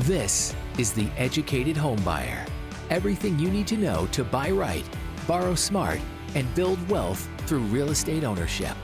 This 0.00 0.54
is 0.76 0.92
The 0.92 1.08
Educated 1.16 1.74
Homebuyer. 1.74 2.46
Everything 2.90 3.38
you 3.38 3.50
need 3.50 3.66
to 3.68 3.78
know 3.78 4.06
to 4.12 4.24
buy 4.24 4.50
right, 4.50 4.84
borrow 5.26 5.54
smart, 5.54 6.00
and 6.34 6.54
build 6.54 6.86
wealth 6.90 7.26
through 7.46 7.60
real 7.60 7.88
estate 7.88 8.22
ownership. 8.22 8.76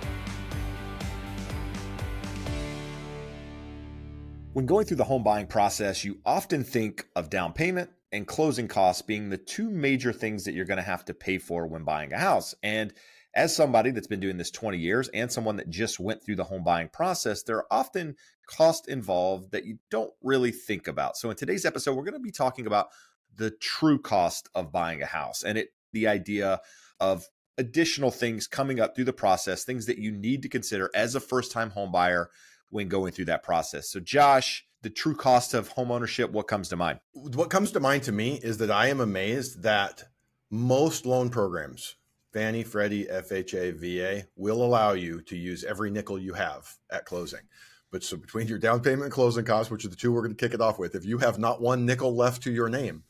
When 4.54 4.64
going 4.64 4.86
through 4.86 4.96
the 4.96 5.04
home 5.04 5.22
buying 5.22 5.46
process, 5.48 6.02
you 6.02 6.18
often 6.24 6.64
think 6.64 7.06
of 7.14 7.28
down 7.28 7.52
payment 7.52 7.90
and 8.10 8.26
closing 8.26 8.66
costs 8.66 9.02
being 9.02 9.28
the 9.28 9.36
two 9.36 9.68
major 9.68 10.14
things 10.14 10.44
that 10.44 10.54
you're 10.54 10.64
going 10.64 10.78
to 10.78 10.82
have 10.82 11.04
to 11.04 11.12
pay 11.12 11.36
for 11.36 11.66
when 11.66 11.84
buying 11.84 12.14
a 12.14 12.18
house. 12.18 12.54
And 12.62 12.90
as 13.34 13.54
somebody 13.54 13.90
that's 13.90 14.06
been 14.06 14.20
doing 14.20 14.36
this 14.36 14.50
20 14.50 14.78
years 14.78 15.08
and 15.08 15.30
someone 15.32 15.56
that 15.56 15.70
just 15.70 15.98
went 15.98 16.22
through 16.22 16.36
the 16.36 16.44
home 16.44 16.64
buying 16.64 16.88
process, 16.88 17.42
there 17.42 17.56
are 17.56 17.66
often 17.70 18.16
costs 18.46 18.88
involved 18.88 19.52
that 19.52 19.64
you 19.64 19.78
don't 19.90 20.12
really 20.22 20.52
think 20.52 20.86
about. 20.86 21.16
So 21.16 21.30
in 21.30 21.36
today's 21.36 21.64
episode, 21.64 21.94
we're 21.94 22.04
going 22.04 22.14
to 22.14 22.20
be 22.20 22.30
talking 22.30 22.66
about 22.66 22.88
the 23.34 23.50
true 23.50 23.98
cost 23.98 24.48
of 24.54 24.70
buying 24.72 25.02
a 25.02 25.06
house 25.06 25.42
and 25.42 25.56
it 25.56 25.72
the 25.92 26.06
idea 26.08 26.60
of 27.00 27.26
additional 27.58 28.10
things 28.10 28.46
coming 28.46 28.80
up 28.80 28.94
through 28.94 29.04
the 29.04 29.12
process, 29.12 29.64
things 29.64 29.86
that 29.86 29.98
you 29.98 30.10
need 30.10 30.42
to 30.42 30.48
consider 30.48 30.90
as 30.94 31.14
a 31.14 31.20
first-time 31.20 31.70
home 31.70 31.92
buyer 31.92 32.30
when 32.70 32.88
going 32.88 33.12
through 33.12 33.26
that 33.26 33.42
process. 33.42 33.90
So 33.90 34.00
Josh, 34.00 34.66
the 34.80 34.90
true 34.90 35.14
cost 35.14 35.54
of 35.54 35.68
home 35.68 35.90
ownership, 35.90 36.30
what 36.30 36.48
comes 36.48 36.68
to 36.70 36.76
mind? 36.76 37.00
What 37.12 37.50
comes 37.50 37.70
to 37.72 37.80
mind 37.80 38.02
to 38.04 38.12
me 38.12 38.40
is 38.42 38.58
that 38.58 38.70
I 38.70 38.88
am 38.88 39.00
amazed 39.00 39.62
that 39.62 40.04
most 40.50 41.06
loan 41.06 41.30
programs 41.30 41.96
Fannie, 42.32 42.64
Freddie, 42.64 43.04
FHA, 43.04 43.74
VA 43.74 44.26
will 44.36 44.62
allow 44.64 44.92
you 44.92 45.20
to 45.22 45.36
use 45.36 45.64
every 45.64 45.90
nickel 45.90 46.18
you 46.18 46.32
have 46.32 46.66
at 46.90 47.04
closing. 47.04 47.40
But 47.90 48.02
so 48.02 48.16
between 48.16 48.48
your 48.48 48.58
down 48.58 48.80
payment 48.80 49.04
and 49.04 49.12
closing 49.12 49.44
costs, 49.44 49.70
which 49.70 49.84
are 49.84 49.88
the 49.88 49.96
two 49.96 50.12
we're 50.12 50.22
going 50.22 50.34
to 50.34 50.42
kick 50.42 50.54
it 50.54 50.62
off 50.62 50.78
with, 50.78 50.94
if 50.94 51.04
you 51.04 51.18
have 51.18 51.38
not 51.38 51.60
one 51.60 51.84
nickel 51.84 52.16
left 52.16 52.42
to 52.44 52.50
your 52.50 52.70
name, 52.70 53.04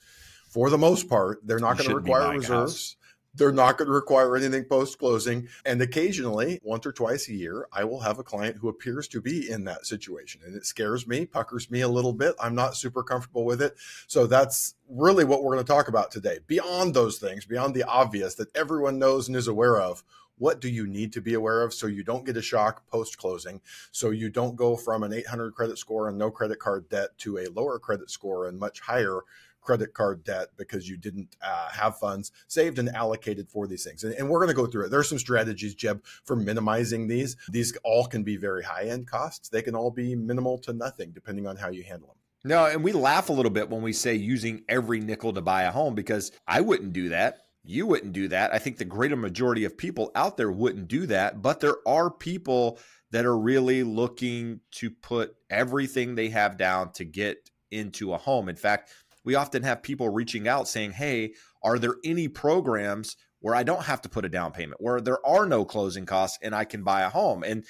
for 0.49 0.71
the 0.71 0.79
most 0.79 1.09
part, 1.09 1.39
they're 1.45 1.61
not 1.61 1.79
going 1.79 1.89
to 1.89 1.97
require 1.97 2.37
reserves. 2.37 2.97
They're 3.35 3.53
not 3.53 3.79
going 3.79 3.87
to 3.87 3.95
require 3.95 4.37
anything 4.37 4.65
post 4.65 4.99
closing. 4.99 5.49
And 5.65 5.81
occasionally, 5.81 6.61
once 6.63 6.85
or 6.87 6.93
twice 6.93 7.29
a 7.29 7.35
year, 7.35 7.67
I 7.73 7.85
will 7.85 8.01
have 8.01 8.19
a 8.19 8.25
client 8.25 8.57
who 8.57 8.69
appears 8.69 9.09
to 9.09 9.21
be 9.21 9.51
in 9.51 9.65
that 9.65 9.87
situation. 9.87 10.43
And 10.45 10.55
it 10.55 10.67
scares 10.67 11.07
me, 11.07 11.25
puckers 11.25 11.71
me 11.71 11.81
a 11.81 11.89
little 11.89 12.13
bit. 12.13 12.35
I'm 12.41 12.55
not 12.55 12.77
super 12.77 13.03
comfortable 13.03 13.45
with 13.45 13.63
it. 13.63 13.75
So 14.07 14.27
that's 14.27 14.75
really 14.89 15.25
what 15.25 15.43
we're 15.43 15.55
going 15.55 15.65
to 15.65 15.73
talk 15.73 15.89
about 15.89 16.11
today. 16.11 16.41
Beyond 16.47 16.95
those 16.95 17.19
things, 17.19 17.47
beyond 17.47 17.75
the 17.75 17.85
obvious 17.85 18.35
that 18.35 18.55
everyone 18.55 18.99
knows 18.99 19.29
and 19.29 19.37
is 19.37 19.49
aware 19.49 19.81
of, 19.81 20.05
what 20.39 20.61
do 20.61 20.69
you 20.69 20.87
need 20.87 21.13
to 21.13 21.21
be 21.21 21.35
aware 21.35 21.63
of 21.63 21.73
so 21.73 21.87
you 21.87 22.03
don't 22.03 22.27
get 22.27 22.37
a 22.37 22.43
shock 22.43 22.85
post 22.89 23.17
closing 23.17 23.61
so 23.93 24.11
you 24.11 24.29
don't 24.29 24.57
go 24.57 24.77
from 24.77 25.03
an 25.03 25.13
800 25.13 25.55
credit 25.55 25.79
score 25.79 26.09
and 26.09 26.19
no 26.19 26.31
credit 26.31 26.59
card 26.59 26.89
debt 26.89 27.17
to 27.19 27.39
a 27.39 27.47
lower 27.51 27.79
credit 27.79 28.11
score 28.11 28.49
and 28.49 28.59
much 28.59 28.81
higher 28.81 29.21
credit 29.63 29.95
card 29.95 30.25
debt 30.25 30.49
because 30.57 30.89
you 30.89 30.97
didn't 30.97 31.37
uh, 31.43 31.69
have 31.71 31.99
funds 31.99 32.33
saved 32.49 32.79
and 32.79 32.89
allocated 32.91 33.49
for 33.49 33.67
these 33.67 33.85
things. 33.85 34.05
And, 34.05 34.15
and 34.15 34.29
we're 34.29 34.41
going 34.41 34.49
to 34.49 34.55
go 34.55 34.67
through 34.67 34.87
it. 34.87 34.91
There's 34.91 35.09
some 35.09 35.19
strategies, 35.19 35.75
Jeb, 35.75 36.05
for 36.25 36.37
minimizing 36.37 37.09
these. 37.09 37.37
These 37.49 37.77
all 37.85 38.07
can 38.07 38.23
be 38.23 38.37
very 38.37 38.63
high 38.63 38.85
end 38.85 39.07
costs. 39.07 39.49
They 39.49 39.63
can 39.63 39.75
all 39.75 39.91
be 39.91 40.15
minimal 40.15 40.59
to 40.59 40.73
nothing 40.73 41.13
depending 41.13 41.47
on 41.47 41.57
how 41.57 41.71
you 41.71 41.83
handle 41.83 42.09
them. 42.09 42.17
No, 42.45 42.67
and 42.67 42.83
we 42.83 42.93
laugh 42.93 43.29
a 43.29 43.33
little 43.33 43.53
bit 43.53 43.71
when 43.71 43.83
we 43.83 43.93
say 43.93 44.15
using 44.15 44.65
every 44.69 44.99
nickel 44.99 45.33
to 45.33 45.41
buy 45.41 45.63
a 45.63 45.71
home 45.71 45.95
because 45.95 46.33
I 46.47 46.61
wouldn't 46.61 46.93
do 46.93 47.11
that. 47.11 47.39
You 47.65 47.87
wouldn't 47.87 48.13
do 48.13 48.27
that. 48.29 48.53
I 48.53 48.59
think 48.59 48.79
the 48.79 48.85
greater 48.85 49.15
majority 49.15 49.65
of 49.65 49.79
people 49.79 50.11
out 50.17 50.37
there 50.37 50.51
wouldn't 50.51 50.89
do 50.89 51.07
that, 51.07 51.41
but 51.41 51.61
there 51.61 51.77
are 51.87 52.11
people 52.11 52.81
that 53.13 53.25
are 53.25 53.39
really 53.39 53.85
looking 53.85 54.61
to 54.73 54.91
put 54.91 55.37
everything 55.49 56.15
they 56.15 56.31
have 56.31 56.57
down 56.57 56.91
to 56.93 57.05
get 57.05 57.51
into 57.71 58.13
a 58.13 58.19
home. 58.19 58.49
In 58.49 58.57
fact, 58.57 58.91
we 59.25 59.35
often 59.35 59.63
have 59.63 59.83
people 59.83 60.09
reaching 60.09 60.49
out 60.49 60.69
saying, 60.69 60.93
Hey, 60.93 61.35
are 61.63 61.79
there 61.79 61.97
any 62.05 62.29
programs 62.29 63.17
where 63.41 63.55
I 63.55 63.63
don't 63.63 63.85
have 63.85 64.01
to 64.03 64.09
put 64.09 64.25
a 64.25 64.29
down 64.29 64.53
payment, 64.53 64.81
where 64.81 65.01
there 65.01 65.25
are 65.27 65.47
no 65.47 65.65
closing 65.65 66.07
costs 66.07 66.39
and 66.43 66.55
I 66.55 66.65
can 66.65 66.83
buy 66.83 67.03
a 67.03 67.09
home? 67.09 67.43
And 67.43 67.65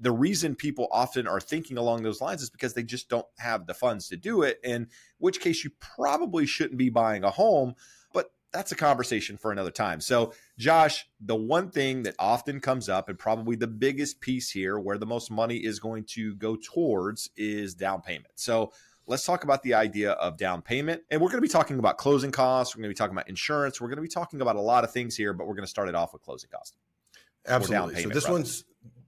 the 0.00 0.12
reason 0.12 0.54
people 0.54 0.88
often 0.90 1.26
are 1.26 1.40
thinking 1.40 1.76
along 1.76 2.02
those 2.02 2.20
lines 2.20 2.42
is 2.42 2.50
because 2.50 2.74
they 2.74 2.82
just 2.82 3.08
don't 3.08 3.26
have 3.38 3.66
the 3.66 3.74
funds 3.74 4.08
to 4.08 4.16
do 4.16 4.42
it. 4.42 4.58
In 4.64 4.88
which 5.18 5.40
case, 5.40 5.64
you 5.64 5.70
probably 5.80 6.46
shouldn't 6.46 6.78
be 6.78 6.88
buying 6.88 7.24
a 7.24 7.30
home. 7.30 7.74
But 8.12 8.32
that's 8.52 8.72
a 8.72 8.76
conversation 8.76 9.36
for 9.36 9.52
another 9.52 9.70
time. 9.70 10.00
So, 10.00 10.32
Josh, 10.58 11.06
the 11.20 11.36
one 11.36 11.70
thing 11.70 12.04
that 12.04 12.14
often 12.18 12.60
comes 12.60 12.88
up, 12.88 13.08
and 13.08 13.18
probably 13.18 13.56
the 13.56 13.66
biggest 13.66 14.20
piece 14.20 14.50
here 14.50 14.78
where 14.78 14.98
the 14.98 15.06
most 15.06 15.30
money 15.30 15.56
is 15.56 15.78
going 15.78 16.04
to 16.10 16.34
go 16.36 16.56
towards, 16.56 17.30
is 17.36 17.74
down 17.74 18.02
payment. 18.02 18.32
So, 18.36 18.72
let's 19.06 19.24
talk 19.24 19.44
about 19.44 19.62
the 19.62 19.74
idea 19.74 20.12
of 20.12 20.36
down 20.36 20.62
payment. 20.62 21.02
And 21.10 21.20
we're 21.20 21.28
going 21.28 21.38
to 21.38 21.46
be 21.46 21.48
talking 21.48 21.78
about 21.78 21.98
closing 21.98 22.30
costs. 22.30 22.74
We're 22.74 22.82
going 22.82 22.90
to 22.90 22.94
be 22.94 22.98
talking 22.98 23.14
about 23.14 23.28
insurance. 23.28 23.80
We're 23.80 23.88
going 23.88 23.96
to 23.96 24.02
be 24.02 24.08
talking 24.08 24.40
about 24.40 24.56
a 24.56 24.60
lot 24.60 24.84
of 24.84 24.92
things 24.92 25.16
here, 25.16 25.32
but 25.32 25.46
we're 25.46 25.54
going 25.54 25.64
to 25.64 25.70
start 25.70 25.88
it 25.88 25.94
off 25.94 26.12
with 26.12 26.22
closing 26.22 26.50
costs. 26.50 26.76
Absolutely. 27.46 27.94
Payment, 27.94 28.12
so 28.12 28.14
this 28.14 28.24
rather. 28.24 28.34
one's 28.34 28.64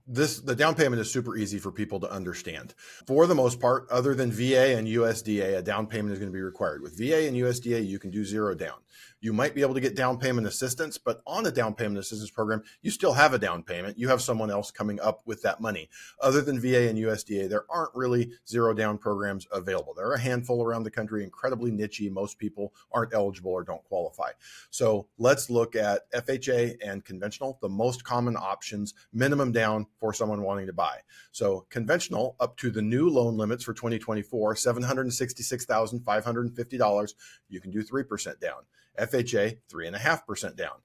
this 0.07 0.39
the 0.39 0.55
down 0.55 0.75
payment 0.75 1.01
is 1.01 1.11
super 1.11 1.35
easy 1.35 1.57
for 1.57 1.71
people 1.71 1.99
to 2.01 2.11
understand. 2.11 2.75
For 3.07 3.25
the 3.25 3.35
most 3.35 3.59
part, 3.59 3.87
other 3.89 4.13
than 4.13 4.31
VA 4.31 4.77
and 4.77 4.87
USDA, 4.87 5.57
a 5.57 5.61
down 5.61 5.87
payment 5.87 6.13
is 6.13 6.19
going 6.19 6.31
to 6.31 6.35
be 6.35 6.41
required. 6.41 6.81
With 6.81 6.97
VA 6.97 7.27
and 7.27 7.35
USDA, 7.35 7.85
you 7.87 7.97
can 7.97 8.11
do 8.11 8.23
zero 8.23 8.53
down. 8.53 8.77
You 9.19 9.33
might 9.33 9.55
be 9.55 9.61
able 9.61 9.73
to 9.73 9.81
get 9.81 9.95
down 9.95 10.19
payment 10.19 10.47
assistance, 10.47 10.97
but 10.97 11.21
on 11.25 11.45
a 11.45 11.51
down 11.51 11.73
payment 11.73 11.97
assistance 11.97 12.29
program, 12.29 12.63
you 12.81 12.91
still 12.91 13.13
have 13.13 13.33
a 13.33 13.39
down 13.39 13.63
payment. 13.63 13.97
You 13.97 14.09
have 14.09 14.21
someone 14.21 14.51
else 14.51 14.71
coming 14.71 14.99
up 14.99 15.21
with 15.25 15.41
that 15.41 15.61
money. 15.61 15.89
Other 16.21 16.41
than 16.41 16.59
VA 16.59 16.89
and 16.89 16.97
USDA, 16.97 17.49
there 17.49 17.65
aren't 17.69 17.95
really 17.95 18.31
zero 18.47 18.73
down 18.73 18.97
programs 18.97 19.47
available. 19.51 19.93
There 19.93 20.07
are 20.07 20.13
a 20.13 20.19
handful 20.19 20.63
around 20.63 20.83
the 20.83 20.91
country, 20.91 21.23
incredibly 21.23 21.71
niche. 21.71 22.01
Most 22.11 22.37
people 22.37 22.73
aren't 22.91 23.13
eligible 23.13 23.51
or 23.51 23.63
don't 23.63 23.83
qualify. 23.85 24.31
So 24.69 25.07
let's 25.17 25.49
look 25.49 25.75
at 25.75 26.11
FHA 26.11 26.77
and 26.85 27.05
conventional, 27.05 27.57
the 27.61 27.69
most 27.69 28.03
common 28.03 28.35
options, 28.35 28.93
minimum 29.13 29.51
down 29.51 29.85
for 29.99 30.13
someone 30.13 30.41
wanting 30.41 30.67
to 30.67 30.73
buy. 30.73 30.99
So 31.31 31.65
conventional 31.69 32.35
up 32.39 32.57
to 32.57 32.69
the 32.69 32.81
new 32.81 33.09
loan 33.09 33.37
limits 33.37 33.63
for 33.63 33.73
2024, 33.73 34.55
$766,550. 34.55 37.13
You 37.49 37.61
can 37.61 37.71
do 37.71 37.83
3% 37.83 38.39
down. 38.39 38.63
FHA 38.97 39.57
3.5% 39.71 40.55
down. 40.55 40.75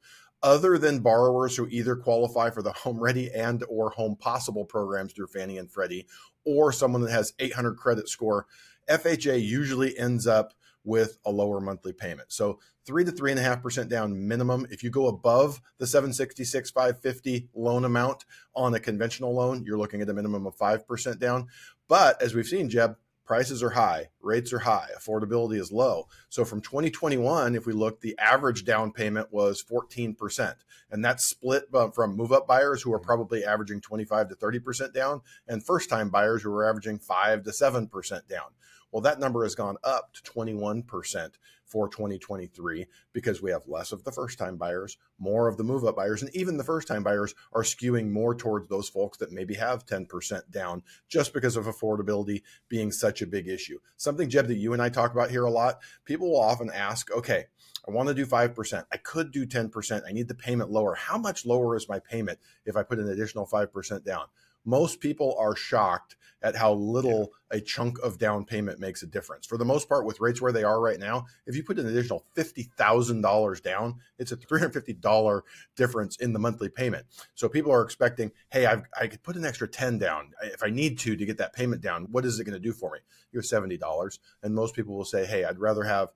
Other 0.43 0.79
than 0.79 1.01
borrowers 1.01 1.57
who 1.57 1.69
either 1.69 1.97
qualify 1.97 2.49
for 2.51 2.63
the 2.63 2.73
Home 2.73 2.99
Ready 2.99 3.31
and 3.31 3.63
or 3.69 3.91
Home 3.91 4.17
Possible 4.17 4.65
programs 4.65 5.13
through 5.13 5.27
Fannie 5.27 5.59
and 5.59 5.71
Freddie, 5.71 6.07
or 6.45 6.73
someone 6.73 7.03
that 7.03 7.11
has 7.11 7.35
800 7.39 7.77
credit 7.77 8.09
score, 8.09 8.47
FHA 8.89 9.43
usually 9.45 9.97
ends 9.99 10.27
up 10.27 10.55
with 10.83 11.19
a 11.27 11.31
lower 11.31 11.61
monthly 11.61 11.93
payment. 11.93 12.33
So 12.33 12.59
three 12.87 13.05
to 13.05 13.11
three 13.11 13.31
and 13.31 13.39
a 13.39 13.43
half 13.43 13.63
percent 13.63 13.91
down 13.91 14.27
minimum. 14.27 14.67
If 14.71 14.83
you 14.83 14.91
go 14.91 15.07
above 15.09 15.61
the 15.79 15.87
766 15.87 16.71
550 16.71 17.49
loan 17.55 17.85
amount 17.85 18.25
on 18.55 18.75
a 18.75 18.81
conventional 18.81 19.35
loan, 19.35 19.65
you're 19.65 19.79
looking 19.79 20.01
at 20.01 20.09
a 20.09 20.15
minimum 20.15 20.47
of 20.47 20.55
five 20.55 20.87
percent 20.87 21.19
down. 21.19 21.49
But 21.89 22.21
as 22.23 22.35
we've 22.35 22.47
seen, 22.47 22.71
Jeb, 22.71 22.97
prices 23.31 23.63
are 23.63 23.71
high, 23.71 24.09
rates 24.21 24.53
are 24.53 24.59
high, 24.59 24.89
affordability 24.99 25.55
is 25.57 25.71
low. 25.71 26.09
So 26.31 26.45
from 26.45 26.61
2021, 26.61 27.55
if 27.55 27.65
we 27.65 27.73
look, 27.73 28.01
the 28.01 28.19
average 28.19 28.65
down 28.65 28.91
payment 28.91 29.33
was 29.33 29.63
14%. 29.63 30.57
And 30.91 31.05
that's 31.05 31.27
split 31.27 31.67
from 31.95 32.17
move 32.17 32.33
up 32.33 32.49
buyers 32.49 32.83
who 32.83 32.93
are 32.93 32.99
mm-hmm. 32.99 33.07
probably 33.07 33.45
averaging 33.45 33.83
25 33.83 34.31
to 34.31 34.35
30% 34.35 34.93
down 34.93 35.21
and 35.47 35.65
first 35.65 35.89
time 35.89 36.11
buyers 36.11 36.43
who 36.43 36.53
are 36.53 36.69
averaging 36.69 36.99
5 36.99 37.45
to 37.45 37.51
7% 37.51 38.27
down. 38.27 38.49
Well, 38.93 39.03
that 39.03 39.21
number 39.21 39.45
has 39.45 39.55
gone 39.55 39.77
up 39.85 40.13
to 40.15 40.23
21% 40.23 41.35
for 41.65 41.89
2023 41.89 42.87
because 43.13 43.41
we 43.41 43.53
have 43.53 43.69
less 43.69 43.93
of 43.93 44.03
the 44.03 44.11
first 44.11 44.39
time 44.39 44.57
buyers, 44.57 44.97
more 45.19 45.47
of 45.47 45.57
the 45.57 45.65
move 45.65 45.85
up 45.85 45.97
buyers, 45.97 46.23
and 46.23 46.35
even 46.35 46.57
the 46.57 46.65
first 46.65 46.89
time 46.89 47.05
buyers 47.05 47.35
are 47.53 47.63
skewing 47.63 48.11
more 48.11 48.35
towards 48.35 48.69
those 48.69 48.89
folks 48.89 49.19
that 49.19 49.31
maybe 49.31 49.55
have 49.55 49.87
10% 49.87 50.51
down 50.51 50.83
just 51.09 51.33
because 51.33 51.57
of 51.57 51.67
affordability 51.67 52.43
being 52.69 52.91
such 52.91 53.23
a 53.23 53.27
big 53.27 53.47
issue. 53.47 53.79
Something, 53.97 54.29
Jeb, 54.29 54.49
that 54.49 54.57
you 54.57 54.73
and 54.73 54.83
I 54.83 54.89
talk 54.89 55.13
about 55.13 55.31
here 55.31 55.45
a 55.45 55.51
lot. 55.51 55.79
People 56.05 56.31
will 56.31 56.41
often 56.41 56.71
ask, 56.71 57.11
okay, 57.13 57.47
I 57.87 57.93
want 57.93 58.09
to 58.09 58.15
do 58.15 58.27
5%. 58.27 58.85
I 58.93 58.97
could 58.97 59.31
do 59.31 59.47
10%. 59.47 60.03
I 60.07 60.13
need 60.13 60.29
the 60.29 60.35
payment 60.35 60.71
lower. 60.71 60.95
How 60.95 61.17
much 61.17 61.47
lower 61.47 61.77
is 61.77 61.89
my 61.89 62.01
payment 62.01 62.39
if 62.67 62.77
I 62.77 62.83
put 62.83 62.99
an 62.99 63.09
additional 63.09 63.47
5% 63.47 64.05
down? 64.05 64.27
Most 64.65 65.01
people 65.01 65.37
are 65.39 65.57
shocked 65.57 66.17
at 66.43 66.57
how 66.57 66.73
little 66.73 67.33
yeah. 67.51 67.59
a 67.59 67.61
chunk 67.61 67.99
of 68.03 68.19
down 68.19 68.45
payment 68.45 68.81
makes 68.81 69.03
a 69.03 69.07
difference. 69.07 69.47
For 69.47 69.59
the 69.59 69.65
most 69.65 69.89
part, 69.89 70.07
with 70.07 70.21
rates 70.21 70.41
where 70.41 70.53
they 70.53 70.65
are 70.65 70.81
right 70.81 70.99
now, 70.99 71.27
if 71.47 71.55
you 71.55 71.63
put 71.63 71.79
an 71.79 71.87
additional 71.87 72.25
$50,000 72.37 73.63
down, 73.63 73.97
it's 74.19 74.33
a 74.33 74.37
$350 74.37 75.43
difference 75.77 76.17
in 76.17 76.33
the 76.33 76.39
monthly 76.39 76.69
payment. 76.69 77.07
So 77.35 77.49
people 77.49 77.73
are 77.73 77.83
expecting, 77.83 78.33
hey, 78.51 78.67
I've, 78.67 78.85
i 78.99 79.07
could 79.07 79.23
put 79.23 79.37
an 79.37 79.45
extra 79.45 79.69
10 79.69 79.99
down 79.99 80.31
if 80.43 80.63
I 80.63 80.71
need 80.71 80.99
to 81.01 81.17
to 81.17 81.27
get 81.27 81.39
that 81.39 81.53
payment 81.53 81.83
down. 81.83 82.07
What 82.11 82.25
is 82.25 82.41
it 82.41 82.45
going 82.45 82.55
to 82.55 82.61
do 82.61 82.73
for 82.73 82.93
me? 82.93 83.01
You 83.33 83.39
have 83.39 83.45
$70. 83.45 84.19
And 84.43 84.55
most 84.55 84.75
people 84.75 84.97
will 84.97 85.05
say, 85.05 85.27
hey, 85.27 85.45
I'd 85.45 85.59
rather 85.59 85.85
have 85.85 86.09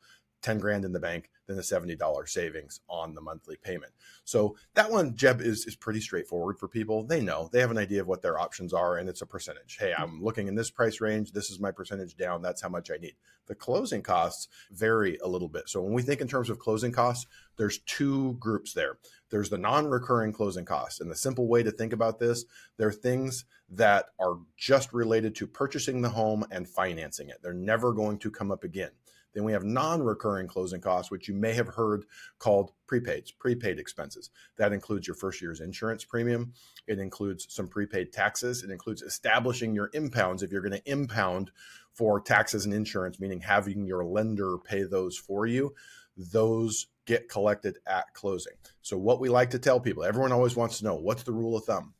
10 0.44 0.58
grand 0.58 0.85
in 0.85 0.93
the 0.93 1.00
bank 1.00 1.31
than 1.46 1.56
the 1.56 1.62
$70 1.62 2.29
savings 2.29 2.81
on 2.88 3.14
the 3.14 3.20
monthly 3.23 3.56
payment. 3.56 3.93
So 4.25 4.56
that 4.75 4.91
one, 4.91 5.17
Jeb, 5.17 5.41
is, 5.41 5.67
is 5.67 5.75
pretty 5.75 6.00
straightforward 6.00 6.58
for 6.58 6.69
people. 6.69 7.02
They 7.02 7.23
know, 7.23 7.49
they 7.50 7.61
have 7.61 7.70
an 7.70 7.79
idea 7.79 8.02
of 8.02 8.06
what 8.06 8.20
their 8.20 8.38
options 8.38 8.75
are, 8.75 8.99
and 8.99 9.08
it's 9.08 9.23
a 9.23 9.26
percentage. 9.26 9.79
Hey, 9.81 9.94
I'm 9.96 10.23
looking 10.23 10.46
in 10.46 10.55
this 10.55 10.70
price 10.70 11.00
range. 11.00 11.32
This 11.32 11.50
is 11.50 11.61
my 11.61 11.70
percentage 11.70 12.17
down. 12.17 12.43
That's 12.43 12.61
how 12.61 12.69
much 12.69 12.91
I 12.91 12.99
need. 12.99 13.14
The 13.46 13.55
closing 13.55 14.02
costs 14.02 14.49
vary 14.70 15.17
a 15.19 15.29
little 15.29 15.49
bit. 15.49 15.69
So 15.69 15.81
when 15.81 15.94
we 15.94 16.02
think 16.02 16.20
in 16.20 16.29
terms 16.29 16.50
of 16.50 16.58
closing 16.58 16.93
costs, 16.93 17.26
there's 17.56 17.79
two 17.79 18.35
groups 18.35 18.75
there. 18.75 18.99
There's 19.31 19.50
the 19.50 19.58
non 19.58 19.87
recurring 19.87 20.32
closing 20.32 20.64
costs. 20.64 21.00
And 21.00 21.11
the 21.11 21.17
simple 21.17 21.49
way 21.49 21.62
to 21.62 21.70
think 21.70 21.93
about 21.93 22.19
this, 22.19 22.44
they're 22.76 22.93
things 22.93 23.46
that 23.70 24.06
are 24.19 24.38
just 24.56 24.93
related 24.93 25.35
to 25.37 25.46
purchasing 25.46 26.02
the 26.02 26.11
home 26.11 26.44
and 26.50 26.69
financing 26.69 27.31
it. 27.31 27.38
They're 27.43 27.52
never 27.55 27.93
going 27.93 28.19
to 28.19 28.31
come 28.31 28.50
up 28.50 28.62
again. 28.64 28.91
Then 29.34 29.44
we 29.44 29.52
have 29.52 29.64
non 29.64 30.02
recurring 30.02 30.46
closing 30.46 30.81
costs, 30.81 31.10
which 31.10 31.28
you 31.28 31.34
may 31.34 31.52
have 31.52 31.69
heard 31.69 32.04
called 32.38 32.72
prepaids, 32.88 33.31
prepaid 33.36 33.78
expenses. 33.78 34.31
That 34.56 34.72
includes 34.72 35.06
your 35.06 35.16
first 35.16 35.42
year's 35.42 35.60
insurance 35.60 36.04
premium. 36.04 36.52
It 36.86 36.98
includes 36.98 37.46
some 37.50 37.69
prepaid 37.69 38.12
taxes. 38.12 38.62
It 38.62 38.70
includes 38.70 39.02
establishing 39.02 39.75
your 39.75 39.90
impounds 39.92 40.42
if 40.42 40.52
you're 40.52 40.62
going 40.62 40.81
to 40.81 40.90
impound 40.90 41.50
for 41.92 42.20
taxes 42.20 42.64
and 42.64 42.72
insurance, 42.72 43.20
meaning 43.20 43.40
having 43.40 43.86
your 43.86 44.04
lender 44.04 44.56
pay 44.58 44.84
those 44.84 45.16
for 45.16 45.46
you. 45.46 45.75
Those 46.16 46.86
get 47.06 47.28
collected 47.28 47.78
at 47.86 48.14
closing. 48.14 48.54
So, 48.82 48.96
what 48.96 49.20
we 49.20 49.28
like 49.28 49.50
to 49.50 49.58
tell 49.58 49.81
people, 49.81 50.04
everyone 50.04 50.32
always 50.32 50.54
wants 50.54 50.78
to 50.78 50.84
know 50.84 50.94
what's 50.94 51.25
the 51.25 51.32
rule 51.32 51.56
of 51.56 51.64
thumb? 51.64 51.94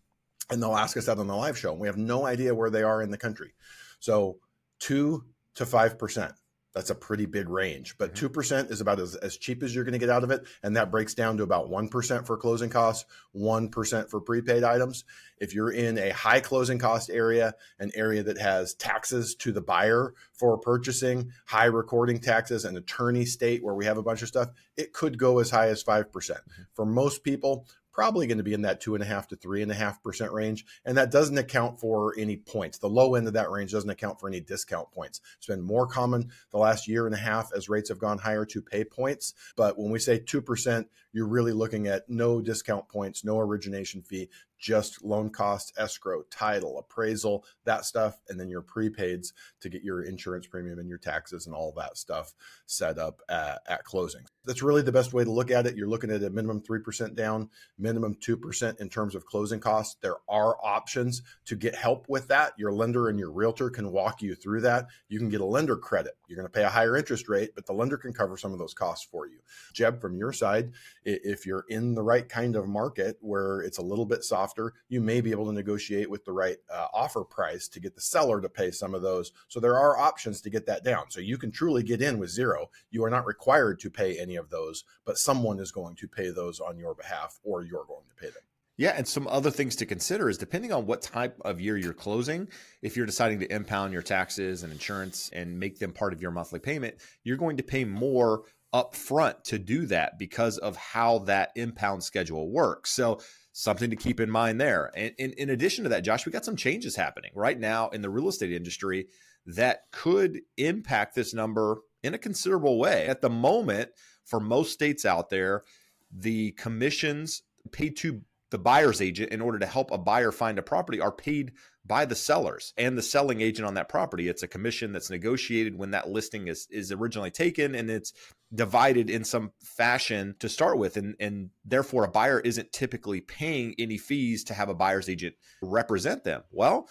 And 0.51 0.63
they'll 0.63 0.77
ask 0.77 0.97
us 0.97 1.07
that 1.07 1.19
on 1.19 1.27
the 1.27 1.35
live 1.35 1.59
show. 1.59 1.73
And 1.73 1.81
we 1.81 1.89
have 1.89 1.97
no 1.97 2.27
idea 2.27 2.55
where 2.55 2.71
they 2.71 2.83
are 2.83 3.03
in 3.03 3.11
the 3.11 3.19
country. 3.19 3.55
So, 3.99 4.39
2 4.81 5.25
to 5.55 5.65
5% 5.65 6.33
that's 6.75 6.91
a 6.91 6.95
pretty 6.95 7.25
big 7.25 7.49
range. 7.49 7.97
But 7.99 8.15
mm-hmm. 8.15 8.27
2% 8.27 8.71
is 8.71 8.81
about 8.81 8.99
as, 8.99 9.15
as 9.17 9.37
cheap 9.37 9.63
as 9.63 9.75
you're 9.75 9.85
going 9.85 9.93
to 9.93 9.99
get 9.99 10.11
out 10.11 10.25
of 10.25 10.31
it. 10.31 10.45
And 10.63 10.77
that 10.77 10.91
breaks 10.91 11.15
down 11.15 11.37
to 11.37 11.45
about 11.45 11.71
1% 11.71 12.27
for 12.27 12.37
closing 12.37 12.69
costs, 12.69 13.05
1% 13.35 14.11
for 14.11 14.21
prepaid 14.21 14.65
items. 14.65 15.05
If 15.39 15.55
you're 15.55 15.71
in 15.71 15.99
a 15.99 16.11
high 16.11 16.41
closing 16.41 16.79
cost 16.79 17.11
area, 17.11 17.55
an 17.79 17.93
area 17.95 18.23
that 18.25 18.39
has 18.39 18.75
taxes 18.75 19.35
to 19.37 19.53
the 19.53 19.61
buyer 19.61 20.15
for 20.33 20.59
purchasing, 20.59 21.31
high 21.47 21.67
recording 21.67 22.19
taxes, 22.19 22.65
an 22.65 22.77
attorney 22.77 23.25
state 23.25 23.63
where 23.63 23.75
we 23.75 23.85
have 23.85 23.99
a 23.99 24.03
bunch 24.03 24.23
of 24.23 24.29
stuff, 24.29 24.51
it 24.77 24.93
could 24.93 25.17
go 25.17 25.39
as 25.39 25.51
high 25.51 25.69
as 25.69 25.83
5%. 25.83 26.11
mm 26.11 26.11
hmm 26.13 26.63
For 26.75 26.85
most 26.85 27.23
people, 27.23 27.67
probably 27.95 28.27
going 28.27 28.39
to 28.39 28.45
be 28.45 28.53
in 28.53 28.63
that 28.63 28.81
two 28.81 28.95
and 28.95 29.03
a 29.03 29.07
half 29.07 29.29
to 29.29 29.37
three 29.37 29.63
and 29.63 29.71
a 29.71 29.75
half 29.75 30.03
percent 30.03 30.33
range. 30.33 30.67
And 30.85 30.99
that 30.99 31.13
doesn't 31.13 31.39
account 31.39 31.81
for 31.81 32.13
any 32.19 32.37
points. 32.37 32.79
The 32.79 32.89
low 32.89 33.15
end 33.15 33.29
of 33.29 33.35
that 33.35 33.51
range 33.51 33.73
doesn't 33.73 33.89
account 33.89 34.21
for 34.21 34.29
any 34.29 34.41
discount 34.41 34.91
points. 34.91 35.21
It's 35.39 35.47
been 35.47 35.63
more 35.63 35.87
common 35.87 36.31
the 36.51 36.59
last 36.59 36.89
year 36.89 37.07
and 37.07 37.15
a 37.15 37.19
half 37.19 37.53
as 37.55 37.69
rates 37.69 37.89
have 37.89 37.99
gone 37.99 38.19
higher 38.19 38.45
to 38.47 38.61
pay 38.61 38.85
points. 38.85 39.33
But 39.57 39.79
when 39.79 39.93
we 39.93 40.01
say 40.01 40.19
2%, 40.19 40.87
you're 41.15 41.29
really 41.29 41.53
looking 41.53 41.87
at 41.87 42.11
no 42.11 42.43
discount 42.43 42.89
points, 42.89 43.25
no 43.25 43.39
origination 43.39 44.03
fee, 44.03 44.29
just 44.59 45.05
loan 45.05 45.29
cost, 45.29 45.75
escrow, 45.77 46.23
title, 46.31 46.79
appraisal, 46.79 47.45
that 47.65 47.85
stuff, 47.85 48.19
and 48.29 48.41
then 48.41 48.49
your 48.49 48.63
prepaids 48.63 49.33
to 49.61 49.69
get 49.69 49.83
your 49.83 50.03
insurance 50.03 50.47
premium 50.47 50.79
and 50.79 50.89
your 50.89 50.99
taxes 50.99 51.47
and 51.47 51.55
all 51.55 51.73
that 51.77 51.99
stuff 51.99 52.35
set 52.67 52.99
up 52.99 53.21
at, 53.29 53.61
at 53.69 53.85
closing. 53.85 54.23
That's 54.47 54.63
really 54.63 54.83
the 54.83 54.93
best 54.93 55.13
way 55.13 55.23
to 55.23 55.31
look 55.31 55.51
at 55.51 55.67
it. 55.67 55.77
You're 55.77 55.89
looking 55.89 56.11
at 56.11 56.23
a 56.23 56.31
minimum 56.31 56.63
3% 56.63 57.15
down, 57.15 57.51
minimum 57.79 58.17
2% 58.17 58.81
in 58.81 58.89
terms 58.89 59.15
of 59.15 59.27
closing 59.27 59.61
costs. 59.61 59.97
There 60.01 60.17
are 60.29 60.57
options 60.65 61.23
to 61.45 61.57
get 61.57 61.75
help 61.75 62.07
with 62.09 62.29
that. 62.29 62.53
Your 62.57 62.73
lender 62.73 63.09
and 63.09 63.19
your 63.19 63.31
realtor 63.31 63.71
can 63.71 63.93
walk 63.93 64.23
you 64.23 64.35
through 64.35 64.63
that. 64.63 64.87
You 65.09 65.19
can 65.19 65.29
get 65.29 65.43
a 65.43 65.47
lender 65.47 65.77
credit. 65.77 66.15
You're 66.27 66.37
going 66.37 66.49
to 66.49 66.53
pay 66.53 66.65
a 66.65 66.71
higher 66.71 66.97
interest 66.97 67.29
rate, 67.29 67.51
but 67.55 67.67
the 67.67 67.73
lender 67.75 67.99
can 67.99 68.13
cover 68.13 68.37
some 68.37 68.53
of 68.53 68.59
those 68.59 68.75
costs 68.75 69.07
for 69.11 69.27
you. 69.27 69.39
Jeb, 69.73 70.01
from 70.01 70.17
your 70.17 70.33
side, 70.33 70.73
if 71.05 71.47
you're 71.47 71.65
in 71.69 71.95
the 71.95 72.03
right 72.03 72.29
kind 72.29 72.57
of 72.57 72.67
market 72.67 73.17
where 73.21 73.61
it's 73.61 73.79
a 73.79 73.83
little 73.83 74.07
bit 74.07 74.25
softer, 74.25 74.73
you 74.89 75.01
may 75.01 75.21
be 75.21 75.31
able 75.31 75.47
to 75.47 75.53
negotiate 75.53 76.09
with 76.09 76.25
the 76.25 76.33
right 76.33 76.57
uh, 76.73 76.87
offer 76.93 77.25
price 77.25 77.69
to 77.69 77.81
get 77.81 77.95
the 77.95 78.01
seller 78.01 78.41
to 78.41 78.49
pay 78.49 78.71
some 78.71 78.95
of 78.95 79.03
those. 79.03 79.33
So 79.49 79.61
there 79.61 79.79
are 79.79 79.99
options 79.99 80.41
to 80.43 80.51
get 80.51 80.67
that 80.67 80.85
down. 80.85 81.11
So 81.11 81.21
you 81.21 81.39
can 81.39 81.51
truly 81.51 81.83
get 81.83 82.03
in 82.03 82.19
with 82.19 82.31
zero. 82.31 82.71
You 82.91 83.05
are 83.05 83.11
not 83.11 83.27
required 83.27 83.81
to 83.81 83.91
pay 83.91 84.19
any 84.19 84.37
of 84.37 84.51
those, 84.51 84.85
but 85.05 85.19
someone 85.19 85.59
is 85.59 85.73
going 85.73 85.97
to 85.97 86.09
pay 86.09 86.31
those 86.31 86.61
on 86.61 86.79
your 86.79 86.95
behalf 86.95 87.39
or 87.43 87.63
you're 87.63 87.85
going 87.85 88.07
to 88.09 88.15
pay 88.15 88.29
them. 88.29 88.43
Yeah, 88.77 88.95
and 88.97 89.07
some 89.07 89.29
other 89.29 89.53
things 89.53 89.77
to 89.77 89.87
consider 89.87 90.29
is 90.29 90.37
depending 90.37 90.73
on 90.73 90.85
what 90.85 91.01
type 91.01 91.41
of 91.45 91.61
year 91.61 91.77
you're 91.77 91.95
closing, 91.95 92.49
if 92.83 92.97
you're 92.97 93.07
deciding 93.07 93.39
to 93.39 93.55
impound 93.55 93.93
your 93.93 94.03
taxes 94.03 94.65
and 94.65 94.73
insurance 94.73 95.31
and 95.33 95.61
make 95.61 95.79
them 95.79 95.93
part 95.93 96.13
of 96.13 96.21
your 96.21 96.33
monthly 96.33 96.59
payment, 96.59 96.97
you're 97.23 97.37
going 97.37 97.57
to 97.57 97.63
pay 97.63 97.85
more 97.85 98.43
upfront 98.75 99.45
to 99.45 99.59
do 99.59 99.87
that 99.87 100.19
because 100.19 100.59
of 100.59 100.77
how 100.77 101.21
that 101.21 101.53
impound 101.55 102.03
schedule 102.03 102.51
works. 102.51 102.91
So 102.91 103.21
something 103.53 103.89
to 103.91 103.97
keep 103.97 104.19
in 104.19 104.29
mind 104.29 104.61
there. 104.61 104.91
And, 104.97 105.13
and 105.19 105.33
in 105.35 105.51
addition 105.51 105.85
to 105.85 105.91
that, 105.91 106.03
Josh, 106.03 106.27
we 106.27 106.33
got 106.33 106.45
some 106.45 106.57
changes 106.57 106.97
happening 106.97 107.31
right 107.35 107.59
now 107.59 107.89
in 107.91 108.03
the 108.03 108.11
real 108.11 108.29
estate 108.29 108.53
industry 108.53 109.07
that 109.47 109.83
could 109.93 110.41
impact 110.57 111.15
this 111.15 111.33
number 111.33 111.83
in 112.03 112.15
a 112.15 112.19
considerable 112.19 112.79
way. 112.79 113.07
At 113.07 113.21
the 113.21 113.31
moment, 113.31 113.91
for 114.25 114.41
most 114.41 114.73
states 114.73 115.05
out 115.05 115.31
there, 115.31 115.63
the 116.11 116.53
commissions 116.53 117.43
paid 117.71 117.97
to 117.99 118.23
the 118.55 118.59
buyer's 118.59 119.03
agent 119.03 119.33
in 119.33 119.41
order 119.41 119.59
to 119.59 119.67
help 119.67 119.91
a 119.91 119.99
buyer 119.99 120.31
find 120.31 120.61
a 120.61 120.63
property 120.63 121.01
are 121.01 121.11
paid 121.11 121.51
by 121.85 122.05
the 122.05 122.15
sellers 122.15 122.73
and 122.79 122.97
the 122.97 123.03
selling 123.03 123.41
agent 123.41 123.67
on 123.67 123.75
that 123.75 123.89
property. 123.89 124.29
It's 124.29 124.45
a 124.45 124.49
commission 124.49 124.93
that's 124.93 125.11
negotiated 125.11 125.77
when 125.77 125.91
that 125.91 126.09
listing 126.09 126.47
is 126.47 126.69
is 126.71 126.93
originally 126.93 127.33
taken 127.33 127.75
and 127.75 127.91
it's 127.91 128.13
divided 128.55 129.11
in 129.11 129.25
some 129.25 129.51
fashion 129.61 130.37
to 130.39 130.49
start 130.49 130.79
with 130.79 130.97
and 130.97 131.17
and 131.19 131.51
therefore 131.65 132.05
a 132.05 132.09
buyer 132.09 132.39
isn't 132.39 132.71
typically 132.71 133.21
paying 133.21 133.75
any 133.77 133.99
fees 133.99 134.45
to 134.45 134.55
have 134.55 134.69
a 134.69 134.75
buyer's 134.75 135.09
agent 135.09 135.35
represent 135.61 136.23
them. 136.23 136.45
Well, 136.53 136.89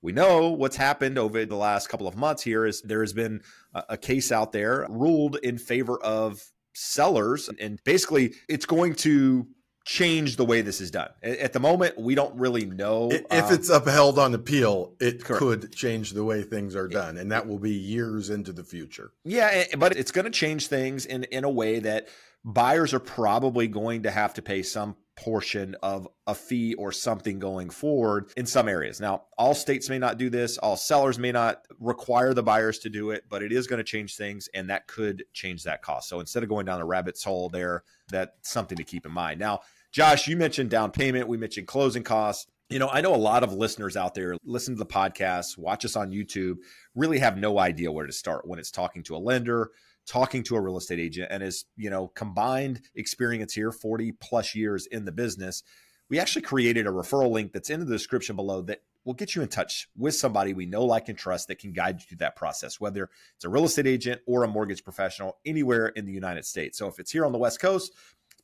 we 0.00 0.12
know 0.12 0.48
what's 0.48 0.76
happened 0.76 1.18
over 1.18 1.44
the 1.44 1.56
last 1.56 1.90
couple 1.90 2.08
of 2.08 2.16
months 2.16 2.42
here 2.42 2.64
is 2.64 2.80
there 2.80 3.02
has 3.02 3.12
been 3.12 3.42
a, 3.74 3.84
a 3.90 3.96
case 3.98 4.32
out 4.32 4.52
there 4.52 4.86
ruled 4.88 5.36
in 5.42 5.58
favor 5.58 6.02
of 6.02 6.42
sellers 6.72 7.50
and 7.60 7.78
basically 7.84 8.32
it's 8.48 8.64
going 8.64 8.94
to 8.94 9.46
change 9.84 10.36
the 10.36 10.44
way 10.44 10.60
this 10.60 10.80
is 10.80 10.90
done. 10.90 11.10
At 11.22 11.52
the 11.52 11.60
moment, 11.60 11.98
we 11.98 12.14
don't 12.14 12.34
really 12.36 12.64
know. 12.64 13.10
If 13.10 13.24
um, 13.30 13.54
it's 13.54 13.68
upheld 13.68 14.18
on 14.18 14.34
appeal, 14.34 14.94
it 15.00 15.24
correct. 15.24 15.38
could 15.38 15.74
change 15.74 16.12
the 16.12 16.24
way 16.24 16.42
things 16.42 16.76
are 16.76 16.88
done, 16.88 17.18
and 17.18 17.32
that 17.32 17.46
will 17.46 17.58
be 17.58 17.72
years 17.72 18.30
into 18.30 18.52
the 18.52 18.64
future. 18.64 19.12
Yeah, 19.24 19.64
but 19.78 19.96
it's 19.96 20.12
going 20.12 20.24
to 20.24 20.30
change 20.30 20.68
things 20.68 21.06
in 21.06 21.24
in 21.24 21.44
a 21.44 21.50
way 21.50 21.80
that 21.80 22.08
buyers 22.44 22.92
are 22.92 23.00
probably 23.00 23.68
going 23.68 24.02
to 24.02 24.10
have 24.10 24.34
to 24.34 24.42
pay 24.42 24.62
some 24.62 24.96
portion 25.16 25.76
of 25.82 26.08
a 26.26 26.34
fee 26.34 26.74
or 26.74 26.92
something 26.92 27.38
going 27.38 27.70
forward 27.70 28.32
in 28.36 28.46
some 28.46 28.68
areas. 28.68 29.00
Now, 29.00 29.24
all 29.36 29.54
states 29.54 29.88
may 29.88 29.98
not 29.98 30.18
do 30.18 30.30
this, 30.30 30.58
all 30.58 30.76
sellers 30.76 31.18
may 31.18 31.32
not 31.32 31.66
require 31.78 32.34
the 32.34 32.42
buyers 32.42 32.78
to 32.80 32.90
do 32.90 33.10
it, 33.10 33.24
but 33.28 33.42
it 33.42 33.52
is 33.52 33.66
going 33.66 33.78
to 33.78 33.84
change 33.84 34.16
things 34.16 34.48
and 34.54 34.70
that 34.70 34.86
could 34.86 35.24
change 35.32 35.64
that 35.64 35.82
cost. 35.82 36.08
So 36.08 36.20
instead 36.20 36.42
of 36.42 36.48
going 36.48 36.66
down 36.66 36.78
the 36.78 36.84
rabbit's 36.84 37.22
hole 37.22 37.48
there, 37.48 37.84
that's 38.10 38.50
something 38.50 38.76
to 38.76 38.84
keep 38.84 39.06
in 39.06 39.12
mind. 39.12 39.38
Now, 39.38 39.60
Josh, 39.90 40.26
you 40.26 40.36
mentioned 40.36 40.70
down 40.70 40.90
payment, 40.90 41.28
we 41.28 41.36
mentioned 41.36 41.66
closing 41.66 42.02
costs. 42.02 42.46
You 42.70 42.78
know, 42.78 42.88
I 42.88 43.02
know 43.02 43.14
a 43.14 43.16
lot 43.16 43.42
of 43.42 43.52
listeners 43.52 43.98
out 43.98 44.14
there 44.14 44.36
listen 44.44 44.74
to 44.74 44.78
the 44.78 44.86
podcast, 44.86 45.58
watch 45.58 45.84
us 45.84 45.94
on 45.94 46.10
YouTube, 46.10 46.56
really 46.94 47.18
have 47.18 47.36
no 47.36 47.58
idea 47.58 47.92
where 47.92 48.06
to 48.06 48.12
start 48.12 48.48
when 48.48 48.58
it's 48.58 48.70
talking 48.70 49.02
to 49.04 49.16
a 49.16 49.18
lender, 49.18 49.70
talking 50.06 50.42
to 50.44 50.56
a 50.56 50.60
real 50.60 50.76
estate 50.76 50.98
agent 50.98 51.28
and 51.30 51.42
his, 51.42 51.64
you 51.76 51.90
know, 51.90 52.08
combined 52.08 52.82
experience 52.94 53.54
here, 53.54 53.72
40 53.72 54.12
plus 54.12 54.54
years 54.54 54.86
in 54.86 55.04
the 55.04 55.12
business. 55.12 55.62
We 56.08 56.18
actually 56.18 56.42
created 56.42 56.86
a 56.86 56.90
referral 56.90 57.30
link 57.30 57.52
that's 57.52 57.70
in 57.70 57.80
the 57.80 57.86
description 57.86 58.36
below 58.36 58.62
that 58.62 58.82
will 59.04 59.14
get 59.14 59.34
you 59.34 59.42
in 59.42 59.48
touch 59.48 59.88
with 59.96 60.14
somebody 60.14 60.54
we 60.54 60.66
know, 60.66 60.84
like, 60.84 61.08
and 61.08 61.18
trust 61.18 61.48
that 61.48 61.58
can 61.58 61.72
guide 61.72 62.00
you 62.00 62.06
through 62.06 62.18
that 62.18 62.36
process, 62.36 62.80
whether 62.80 63.08
it's 63.34 63.44
a 63.44 63.48
real 63.48 63.64
estate 63.64 63.86
agent 63.86 64.20
or 64.26 64.44
a 64.44 64.48
mortgage 64.48 64.84
professional 64.84 65.38
anywhere 65.44 65.88
in 65.88 66.04
the 66.04 66.12
United 66.12 66.44
States. 66.44 66.78
So 66.78 66.86
if 66.86 66.98
it's 66.98 67.10
here 67.10 67.24
on 67.24 67.32
the 67.32 67.38
West 67.38 67.60
Coast, 67.60 67.92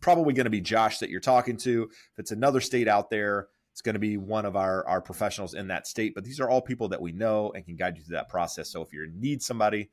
probably 0.01 0.35
going 0.35 0.47
to 0.47 0.51
be 0.51 0.61
Josh 0.61 0.99
that 0.99 1.11
you're 1.11 1.21
talking 1.21 1.57
to. 1.59 1.89
If 2.13 2.19
it's 2.19 2.31
another 2.31 2.61
state 2.61 2.89
out 2.89 3.11
there, 3.11 3.49
it's 3.73 3.83
going 3.83 3.95
to 3.95 4.01
be 4.01 4.17
one 4.17 4.45
of 4.45 4.57
our, 4.57 4.87
our 4.89 5.01
professionals 5.01 5.55
in 5.55 5.69
that 5.69 5.87
state. 5.87 6.15
But 6.15 6.25
these 6.25 6.41
are 6.41 6.49
all 6.49 6.61
people 6.61 6.89
that 6.89 7.01
we 7.01 7.13
know 7.13 7.53
and 7.55 7.65
can 7.65 7.77
guide 7.77 7.97
you 7.97 8.03
through 8.03 8.17
that 8.17 8.29
process. 8.29 8.71
So 8.71 8.83
if 8.83 8.93
you 8.93 9.09
need 9.15 9.43
somebody, 9.43 9.91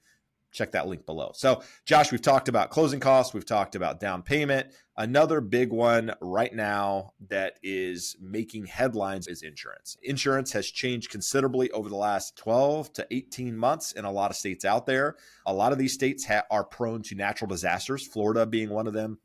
check 0.55 0.71
that 0.71 0.87
link 0.87 1.05
below. 1.05 1.31
So, 1.35 1.61
Josh, 1.85 2.11
we've 2.11 2.21
talked 2.21 2.47
about 2.47 2.69
closing 2.69 2.99
costs, 2.99 3.33
we've 3.33 3.45
talked 3.45 3.75
about 3.75 3.99
down 3.99 4.23
payment. 4.23 4.67
Another 4.97 5.41
big 5.41 5.71
one 5.71 6.13
right 6.21 6.53
now 6.53 7.11
that 7.27 7.59
is 7.61 8.15
making 8.21 8.65
headlines 8.65 9.27
is 9.27 9.41
insurance. 9.41 9.97
Insurance 10.01 10.53
has 10.53 10.67
changed 10.67 11.09
considerably 11.09 11.69
over 11.71 11.89
the 11.89 11.97
last 11.97 12.37
12 12.37 12.93
to 12.93 13.07
18 13.11 13.57
months 13.57 13.91
in 13.91 14.05
a 14.05 14.11
lot 14.11 14.31
of 14.31 14.37
states 14.37 14.63
out 14.63 14.85
there. 14.85 15.17
A 15.45 15.53
lot 15.53 15.73
of 15.73 15.77
these 15.77 15.93
states 15.93 16.25
ha- 16.25 16.43
are 16.49 16.63
prone 16.63 17.01
to 17.03 17.15
natural 17.15 17.49
disasters, 17.49 18.07
Florida 18.07 18.45
being 18.45 18.69
one 18.69 18.87
of 18.87 18.93
them, 18.93 19.19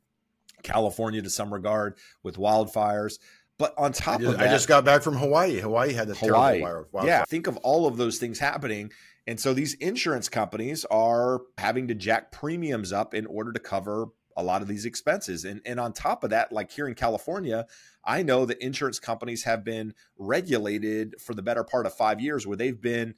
California 0.64 1.22
to 1.22 1.30
some 1.30 1.52
regard 1.54 1.96
with 2.24 2.36
wildfires. 2.36 3.18
But 3.60 3.74
on 3.76 3.92
top 3.92 4.20
just, 4.20 4.32
of 4.32 4.38
that, 4.38 4.48
I 4.48 4.50
just 4.50 4.68
got 4.68 4.86
back 4.86 5.02
from 5.02 5.16
Hawaii. 5.16 5.60
Hawaii 5.60 5.92
had 5.92 6.08
a 6.08 6.14
Hawaii, 6.14 6.60
terrible 6.60 6.82
wildfire. 6.92 7.06
Yeah, 7.06 7.24
think 7.26 7.46
of 7.46 7.58
all 7.58 7.86
of 7.86 7.98
those 7.98 8.16
things 8.16 8.38
happening 8.38 8.90
And 9.30 9.38
so 9.38 9.54
these 9.54 9.74
insurance 9.74 10.28
companies 10.28 10.84
are 10.86 11.42
having 11.56 11.86
to 11.86 11.94
jack 11.94 12.32
premiums 12.32 12.92
up 12.92 13.14
in 13.14 13.26
order 13.26 13.52
to 13.52 13.60
cover 13.60 14.06
a 14.36 14.42
lot 14.42 14.60
of 14.60 14.66
these 14.66 14.84
expenses. 14.84 15.44
And, 15.44 15.60
and 15.64 15.78
on 15.78 15.92
top 15.92 16.24
of 16.24 16.30
that, 16.30 16.50
like 16.50 16.72
here 16.72 16.88
in 16.88 16.96
California, 16.96 17.68
I 18.04 18.24
know 18.24 18.44
that 18.46 18.58
insurance 18.58 18.98
companies 18.98 19.44
have 19.44 19.62
been 19.62 19.94
regulated 20.18 21.14
for 21.20 21.32
the 21.32 21.42
better 21.42 21.62
part 21.62 21.86
of 21.86 21.94
five 21.94 22.20
years 22.20 22.44
where 22.44 22.56
they've 22.56 22.80
been 22.80 23.14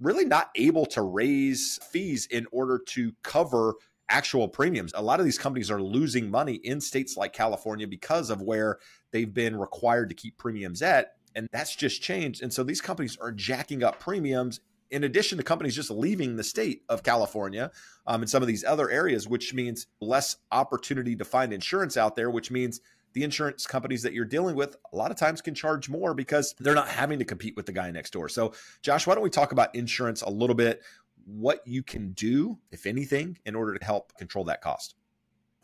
really 0.00 0.24
not 0.24 0.48
able 0.56 0.86
to 0.86 1.02
raise 1.02 1.78
fees 1.92 2.24
in 2.30 2.46
order 2.50 2.78
to 2.78 3.12
cover 3.22 3.74
actual 4.08 4.48
premiums. 4.48 4.92
A 4.94 5.02
lot 5.02 5.20
of 5.20 5.26
these 5.26 5.38
companies 5.38 5.70
are 5.70 5.82
losing 5.82 6.30
money 6.30 6.54
in 6.54 6.80
states 6.80 7.18
like 7.18 7.34
California 7.34 7.86
because 7.86 8.30
of 8.30 8.40
where 8.40 8.78
they've 9.10 9.34
been 9.34 9.56
required 9.56 10.08
to 10.08 10.14
keep 10.14 10.38
premiums 10.38 10.80
at. 10.80 11.16
And 11.34 11.50
that's 11.52 11.76
just 11.76 12.00
changed. 12.00 12.42
And 12.42 12.50
so 12.50 12.62
these 12.62 12.80
companies 12.80 13.18
are 13.20 13.30
jacking 13.30 13.84
up 13.84 14.00
premiums 14.00 14.60
in 14.94 15.02
addition 15.02 15.36
to 15.36 15.44
companies 15.44 15.74
just 15.74 15.90
leaving 15.90 16.36
the 16.36 16.44
state 16.44 16.84
of 16.88 17.02
California 17.02 17.72
um, 18.06 18.22
and 18.22 18.30
some 18.30 18.42
of 18.42 18.46
these 18.46 18.62
other 18.62 18.88
areas, 18.88 19.26
which 19.26 19.52
means 19.52 19.88
less 20.00 20.36
opportunity 20.52 21.16
to 21.16 21.24
find 21.24 21.52
insurance 21.52 21.96
out 21.96 22.14
there, 22.14 22.30
which 22.30 22.52
means 22.52 22.80
the 23.12 23.24
insurance 23.24 23.66
companies 23.66 24.02
that 24.04 24.12
you're 24.12 24.24
dealing 24.24 24.54
with 24.54 24.76
a 24.92 24.96
lot 24.96 25.10
of 25.10 25.16
times 25.16 25.40
can 25.40 25.52
charge 25.52 25.88
more 25.88 26.14
because 26.14 26.54
they're 26.60 26.76
not 26.76 26.86
having 26.86 27.18
to 27.18 27.24
compete 27.24 27.56
with 27.56 27.66
the 27.66 27.72
guy 27.72 27.90
next 27.90 28.12
door. 28.12 28.28
So, 28.28 28.54
Josh, 28.82 29.04
why 29.04 29.14
don't 29.14 29.24
we 29.24 29.30
talk 29.30 29.50
about 29.50 29.74
insurance 29.74 30.22
a 30.22 30.30
little 30.30 30.54
bit? 30.54 30.80
What 31.24 31.66
you 31.66 31.82
can 31.82 32.12
do, 32.12 32.58
if 32.70 32.86
anything, 32.86 33.38
in 33.44 33.56
order 33.56 33.76
to 33.76 33.84
help 33.84 34.16
control 34.16 34.44
that 34.44 34.62
cost. 34.62 34.94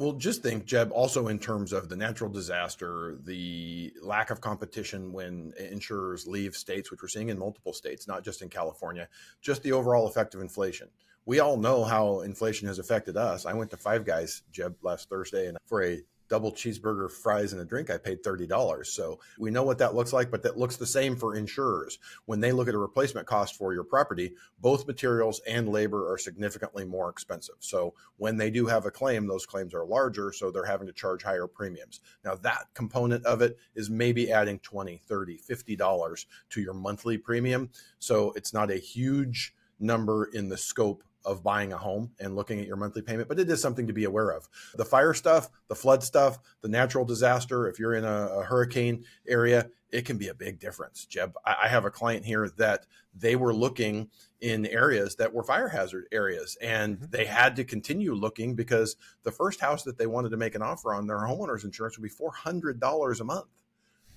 Well, 0.00 0.12
just 0.14 0.42
think, 0.42 0.64
Jeb, 0.64 0.92
also 0.92 1.28
in 1.28 1.38
terms 1.38 1.74
of 1.74 1.90
the 1.90 1.96
natural 1.96 2.30
disaster, 2.30 3.18
the 3.22 3.92
lack 4.00 4.30
of 4.30 4.40
competition 4.40 5.12
when 5.12 5.52
insurers 5.58 6.26
leave 6.26 6.56
states, 6.56 6.90
which 6.90 7.02
we're 7.02 7.08
seeing 7.08 7.28
in 7.28 7.38
multiple 7.38 7.74
states, 7.74 8.08
not 8.08 8.24
just 8.24 8.40
in 8.40 8.48
California, 8.48 9.08
just 9.42 9.62
the 9.62 9.72
overall 9.72 10.08
effect 10.08 10.34
of 10.34 10.40
inflation. 10.40 10.88
We 11.26 11.40
all 11.40 11.58
know 11.58 11.84
how 11.84 12.20
inflation 12.20 12.66
has 12.68 12.78
affected 12.78 13.18
us. 13.18 13.44
I 13.44 13.52
went 13.52 13.70
to 13.72 13.76
Five 13.76 14.06
Guys, 14.06 14.40
Jeb, 14.50 14.74
last 14.80 15.10
Thursday, 15.10 15.48
and 15.48 15.58
for 15.66 15.84
a 15.84 16.00
double 16.30 16.52
cheeseburger, 16.52 17.10
fries, 17.10 17.52
and 17.52 17.60
a 17.60 17.64
drink, 17.64 17.90
I 17.90 17.98
paid 17.98 18.22
$30. 18.22 18.86
So 18.86 19.20
we 19.38 19.50
know 19.50 19.64
what 19.64 19.78
that 19.78 19.94
looks 19.94 20.12
like, 20.12 20.30
but 20.30 20.42
that 20.44 20.56
looks 20.56 20.76
the 20.76 20.86
same 20.86 21.16
for 21.16 21.34
insurers. 21.34 21.98
When 22.24 22.40
they 22.40 22.52
look 22.52 22.68
at 22.68 22.74
a 22.74 22.78
replacement 22.78 23.26
cost 23.26 23.56
for 23.56 23.74
your 23.74 23.84
property, 23.84 24.32
both 24.60 24.86
materials 24.86 25.40
and 25.46 25.68
labor 25.68 26.10
are 26.10 26.16
significantly 26.16 26.84
more 26.84 27.10
expensive. 27.10 27.56
So 27.58 27.94
when 28.16 28.36
they 28.36 28.48
do 28.50 28.66
have 28.66 28.86
a 28.86 28.90
claim, 28.90 29.26
those 29.26 29.44
claims 29.44 29.74
are 29.74 29.84
larger, 29.84 30.32
so 30.32 30.50
they're 30.50 30.64
having 30.64 30.86
to 30.86 30.92
charge 30.92 31.22
higher 31.22 31.48
premiums. 31.48 32.00
Now 32.24 32.36
that 32.36 32.66
component 32.74 33.26
of 33.26 33.42
it 33.42 33.58
is 33.74 33.90
maybe 33.90 34.32
adding 34.32 34.60
20, 34.60 35.02
30, 35.06 35.38
$50 35.38 36.26
to 36.50 36.60
your 36.60 36.74
monthly 36.74 37.18
premium. 37.18 37.70
So 37.98 38.32
it's 38.36 38.54
not 38.54 38.70
a 38.70 38.76
huge 38.76 39.54
number 39.80 40.26
in 40.26 40.48
the 40.48 40.56
scope 40.56 41.02
of 41.24 41.42
buying 41.42 41.72
a 41.72 41.76
home 41.76 42.10
and 42.18 42.36
looking 42.36 42.60
at 42.60 42.66
your 42.66 42.76
monthly 42.76 43.02
payment, 43.02 43.28
but 43.28 43.38
it 43.38 43.50
is 43.50 43.60
something 43.60 43.86
to 43.86 43.92
be 43.92 44.04
aware 44.04 44.30
of. 44.30 44.48
The 44.74 44.84
fire 44.84 45.14
stuff, 45.14 45.50
the 45.68 45.74
flood 45.74 46.02
stuff, 46.02 46.38
the 46.62 46.68
natural 46.68 47.04
disaster, 47.04 47.68
if 47.68 47.78
you're 47.78 47.94
in 47.94 48.04
a, 48.04 48.26
a 48.38 48.42
hurricane 48.42 49.04
area, 49.28 49.68
it 49.92 50.04
can 50.04 50.16
be 50.16 50.28
a 50.28 50.34
big 50.34 50.58
difference. 50.58 51.04
Jeb, 51.04 51.34
I, 51.44 51.68
have 51.68 51.84
a 51.84 51.90
client 51.90 52.24
here 52.24 52.50
that 52.56 52.86
they 53.14 53.36
were 53.36 53.52
looking 53.52 54.08
in 54.40 54.66
areas 54.66 55.16
that 55.16 55.32
were 55.32 55.42
fire 55.42 55.68
hazard 55.68 56.06
areas 56.12 56.56
and 56.62 56.96
mm-hmm. 56.96 57.10
they 57.10 57.24
had 57.24 57.56
to 57.56 57.64
continue 57.64 58.14
looking 58.14 58.54
because 58.54 58.96
the 59.24 59.32
first 59.32 59.60
house 59.60 59.82
that 59.82 59.98
they 59.98 60.06
wanted 60.06 60.30
to 60.30 60.36
make 60.36 60.54
an 60.54 60.62
offer 60.62 60.94
on 60.94 61.06
their 61.06 61.18
homeowner's 61.18 61.64
insurance 61.64 61.98
would 61.98 62.04
be 62.04 62.14
$400 62.14 63.20
a 63.20 63.24
month. 63.24 63.46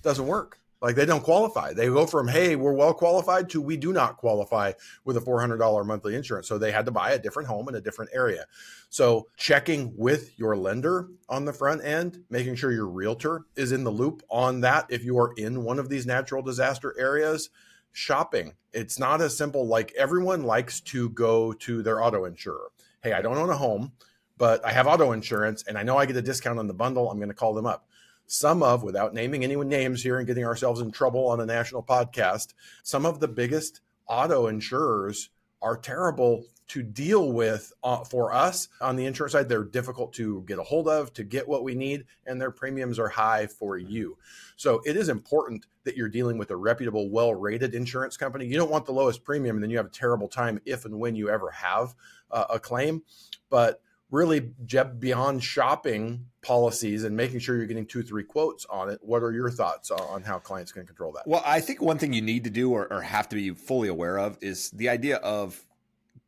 Doesn't 0.02 0.26
work. 0.26 0.60
Like 0.84 0.96
they 0.96 1.06
don't 1.06 1.22
qualify. 1.22 1.72
They 1.72 1.86
go 1.86 2.04
from, 2.04 2.28
hey, 2.28 2.56
we're 2.56 2.74
well 2.74 2.92
qualified 2.92 3.48
to 3.48 3.62
we 3.62 3.78
do 3.78 3.90
not 3.90 4.18
qualify 4.18 4.72
with 5.06 5.16
a 5.16 5.20
$400 5.20 5.86
monthly 5.86 6.14
insurance. 6.14 6.46
So 6.46 6.58
they 6.58 6.72
had 6.72 6.84
to 6.84 6.92
buy 6.92 7.12
a 7.12 7.18
different 7.18 7.48
home 7.48 7.70
in 7.70 7.74
a 7.74 7.80
different 7.80 8.10
area. 8.12 8.44
So 8.90 9.28
checking 9.38 9.94
with 9.96 10.38
your 10.38 10.54
lender 10.58 11.08
on 11.26 11.46
the 11.46 11.54
front 11.54 11.82
end, 11.82 12.22
making 12.28 12.56
sure 12.56 12.70
your 12.70 12.86
realtor 12.86 13.46
is 13.56 13.72
in 13.72 13.82
the 13.82 13.90
loop 13.90 14.24
on 14.28 14.60
that 14.60 14.84
if 14.90 15.02
you 15.02 15.18
are 15.18 15.32
in 15.38 15.64
one 15.64 15.78
of 15.78 15.88
these 15.88 16.04
natural 16.04 16.42
disaster 16.42 16.94
areas. 16.98 17.48
Shopping. 17.92 18.52
It's 18.74 18.98
not 18.98 19.22
as 19.22 19.34
simple 19.34 19.66
like 19.66 19.90
everyone 19.96 20.42
likes 20.42 20.82
to 20.82 21.08
go 21.08 21.54
to 21.54 21.82
their 21.82 22.02
auto 22.02 22.26
insurer. 22.26 22.72
Hey, 23.02 23.14
I 23.14 23.22
don't 23.22 23.38
own 23.38 23.48
a 23.48 23.56
home, 23.56 23.92
but 24.36 24.62
I 24.62 24.72
have 24.72 24.86
auto 24.86 25.12
insurance 25.12 25.64
and 25.66 25.78
I 25.78 25.82
know 25.82 25.96
I 25.96 26.04
get 26.04 26.16
a 26.16 26.22
discount 26.22 26.58
on 26.58 26.66
the 26.66 26.74
bundle. 26.74 27.10
I'm 27.10 27.16
going 27.16 27.28
to 27.30 27.34
call 27.34 27.54
them 27.54 27.64
up 27.64 27.86
some 28.26 28.62
of, 28.62 28.82
without 28.82 29.14
naming 29.14 29.44
anyone 29.44 29.68
names 29.68 30.02
here 30.02 30.18
and 30.18 30.26
getting 30.26 30.44
ourselves 30.44 30.80
in 30.80 30.90
trouble 30.90 31.28
on 31.28 31.40
a 31.40 31.46
national 31.46 31.82
podcast, 31.82 32.54
some 32.82 33.06
of 33.06 33.20
the 33.20 33.28
biggest 33.28 33.80
auto 34.06 34.46
insurers 34.46 35.30
are 35.62 35.76
terrible 35.76 36.44
to 36.66 36.82
deal 36.82 37.32
with 37.32 37.72
uh, 37.82 38.02
for 38.04 38.32
us 38.32 38.68
on 38.80 38.96
the 38.96 39.04
insurance 39.04 39.32
side. 39.32 39.48
They're 39.48 39.64
difficult 39.64 40.12
to 40.14 40.42
get 40.46 40.58
a 40.58 40.62
hold 40.62 40.88
of, 40.88 41.12
to 41.14 41.24
get 41.24 41.46
what 41.46 41.62
we 41.62 41.74
need, 41.74 42.04
and 42.26 42.40
their 42.40 42.50
premiums 42.50 42.98
are 42.98 43.08
high 43.08 43.46
for 43.46 43.76
you. 43.76 44.16
So 44.56 44.80
it 44.86 44.96
is 44.96 45.08
important 45.08 45.66
that 45.84 45.96
you're 45.96 46.08
dealing 46.08 46.38
with 46.38 46.50
a 46.50 46.56
reputable, 46.56 47.10
well 47.10 47.34
rated 47.34 47.74
insurance 47.74 48.16
company. 48.16 48.46
You 48.46 48.56
don't 48.56 48.70
want 48.70 48.86
the 48.86 48.92
lowest 48.92 49.24
premium, 49.24 49.56
and 49.56 49.62
then 49.62 49.70
you 49.70 49.76
have 49.76 49.86
a 49.86 49.90
terrible 49.90 50.28
time 50.28 50.60
if 50.64 50.84
and 50.84 50.98
when 50.98 51.14
you 51.14 51.28
ever 51.28 51.50
have 51.50 51.94
uh, 52.30 52.46
a 52.50 52.58
claim. 52.58 53.02
But 53.50 53.80
really 54.14 54.40
beyond 54.40 55.42
shopping 55.42 56.26
policies 56.40 57.02
and 57.04 57.16
making 57.16 57.40
sure 57.40 57.56
you're 57.56 57.66
getting 57.66 57.86
two 57.86 58.02
three 58.02 58.22
quotes 58.22 58.64
on 58.66 58.88
it 58.88 58.98
what 59.02 59.22
are 59.22 59.32
your 59.32 59.50
thoughts 59.50 59.90
on 59.90 60.22
how 60.22 60.38
clients 60.38 60.70
can 60.72 60.86
control 60.86 61.12
that? 61.12 61.24
Well 61.26 61.42
i 61.44 61.60
think 61.60 61.82
one 61.82 61.98
thing 61.98 62.12
you 62.12 62.22
need 62.22 62.44
to 62.44 62.50
do 62.50 62.70
or, 62.70 62.90
or 62.92 63.02
have 63.02 63.28
to 63.30 63.36
be 63.36 63.50
fully 63.50 63.88
aware 63.88 64.18
of 64.18 64.38
is 64.40 64.70
the 64.70 64.88
idea 64.88 65.16
of 65.16 65.60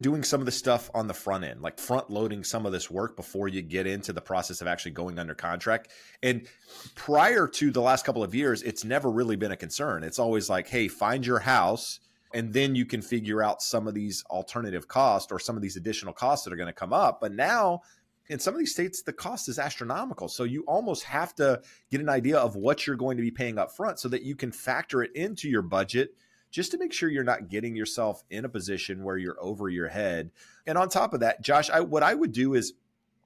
doing 0.02 0.24
some 0.24 0.40
of 0.40 0.46
the 0.46 0.52
stuff 0.52 0.90
on 0.94 1.06
the 1.06 1.14
front 1.14 1.44
end 1.44 1.62
like 1.62 1.78
front 1.78 2.10
loading 2.10 2.44
some 2.44 2.66
of 2.66 2.72
this 2.72 2.90
work 2.90 3.16
before 3.16 3.48
you 3.48 3.62
get 3.62 3.86
into 3.86 4.12
the 4.12 4.20
process 4.20 4.60
of 4.60 4.66
actually 4.66 4.90
going 4.90 5.18
under 5.18 5.34
contract. 5.34 5.88
And 6.22 6.46
prior 6.94 7.46
to 7.46 7.70
the 7.70 7.80
last 7.80 8.04
couple 8.04 8.24
of 8.24 8.34
years 8.34 8.62
it's 8.62 8.84
never 8.84 9.10
really 9.10 9.36
been 9.36 9.52
a 9.52 9.56
concern. 9.56 10.02
It's 10.02 10.18
always 10.18 10.50
like 10.50 10.66
hey 10.68 10.88
find 10.88 11.24
your 11.24 11.38
house 11.38 12.00
and 12.36 12.52
then 12.52 12.74
you 12.74 12.84
can 12.84 13.00
figure 13.00 13.42
out 13.42 13.62
some 13.62 13.88
of 13.88 13.94
these 13.94 14.22
alternative 14.28 14.86
costs 14.86 15.32
or 15.32 15.38
some 15.38 15.56
of 15.56 15.62
these 15.62 15.76
additional 15.76 16.12
costs 16.12 16.44
that 16.44 16.52
are 16.52 16.56
going 16.56 16.66
to 16.66 16.72
come 16.72 16.92
up. 16.92 17.18
But 17.18 17.32
now 17.32 17.80
in 18.28 18.38
some 18.38 18.52
of 18.52 18.58
these 18.58 18.72
states 18.72 19.00
the 19.00 19.12
cost 19.14 19.48
is 19.48 19.58
astronomical. 19.58 20.28
So 20.28 20.44
you 20.44 20.62
almost 20.68 21.04
have 21.04 21.34
to 21.36 21.62
get 21.90 22.02
an 22.02 22.10
idea 22.10 22.36
of 22.36 22.54
what 22.54 22.86
you're 22.86 22.94
going 22.94 23.16
to 23.16 23.22
be 23.22 23.30
paying 23.30 23.58
up 23.58 23.74
front 23.74 23.98
so 23.98 24.10
that 24.10 24.22
you 24.22 24.36
can 24.36 24.52
factor 24.52 25.02
it 25.02 25.16
into 25.16 25.48
your 25.48 25.62
budget 25.62 26.14
just 26.50 26.72
to 26.72 26.78
make 26.78 26.92
sure 26.92 27.08
you're 27.08 27.24
not 27.24 27.48
getting 27.48 27.74
yourself 27.74 28.22
in 28.28 28.44
a 28.44 28.50
position 28.50 29.02
where 29.02 29.16
you're 29.16 29.38
over 29.40 29.70
your 29.70 29.88
head. 29.88 30.30
And 30.66 30.76
on 30.76 30.90
top 30.90 31.14
of 31.14 31.20
that 31.20 31.40
josh 31.40 31.70
I, 31.70 31.80
what 31.80 32.02
i 32.02 32.12
would 32.14 32.32
do 32.32 32.52
is 32.52 32.74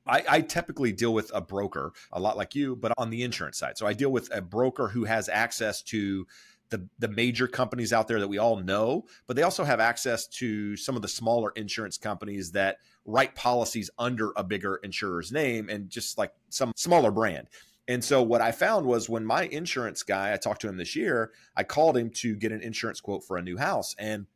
I, 0.06 0.24
I, 0.28 0.40
typically 0.40 0.92
deal 0.92 1.12
with 1.12 1.30
a 1.34 1.42
broker 1.42 1.92
a 2.10 2.18
lot 2.18 2.36
like 2.36 2.54
you, 2.54 2.74
but 2.74 2.92
on 2.96 3.10
the 3.10 3.22
insurance 3.22 3.58
side. 3.58 3.76
So 3.76 3.86
I 3.86 3.92
deal 3.92 4.10
with 4.10 4.34
a 4.34 4.40
broker 4.40 4.88
who 4.88 5.04
has 5.04 5.28
access 5.28 5.82
to 5.82 6.26
the 6.70 6.88
the 6.98 7.08
major 7.08 7.46
companies 7.46 7.92
out 7.92 8.08
there 8.08 8.20
that 8.20 8.28
we 8.28 8.38
all 8.38 8.56
know, 8.56 9.04
but 9.26 9.36
they 9.36 9.42
also 9.42 9.64
have 9.64 9.80
access 9.80 10.26
to 10.26 10.76
some 10.76 10.96
of 10.96 11.02
the 11.02 11.08
smaller 11.08 11.52
insurance 11.56 11.98
companies 11.98 12.52
that 12.52 12.78
write 13.04 13.34
policies 13.34 13.90
under 13.98 14.32
a 14.36 14.44
bigger 14.44 14.76
insurer's 14.82 15.32
name 15.32 15.68
and 15.68 15.90
just 15.90 16.16
like 16.16 16.32
some 16.48 16.72
smaller 16.76 17.10
brand. 17.10 17.48
And 17.88 18.04
so 18.04 18.22
what 18.22 18.40
I 18.40 18.52
found 18.52 18.86
was 18.86 19.08
when 19.08 19.24
my 19.24 19.44
insurance 19.46 20.02
guy, 20.04 20.32
I 20.32 20.36
talked 20.36 20.60
to 20.60 20.68
him 20.68 20.76
this 20.76 20.94
year, 20.94 21.32
I 21.56 21.64
called 21.64 21.96
him 21.96 22.10
to 22.10 22.36
get 22.36 22.52
an 22.52 22.60
insurance 22.60 23.00
quote 23.00 23.24
for 23.24 23.36
a 23.36 23.42
new 23.42 23.56
house 23.56 23.94
and 23.98 24.26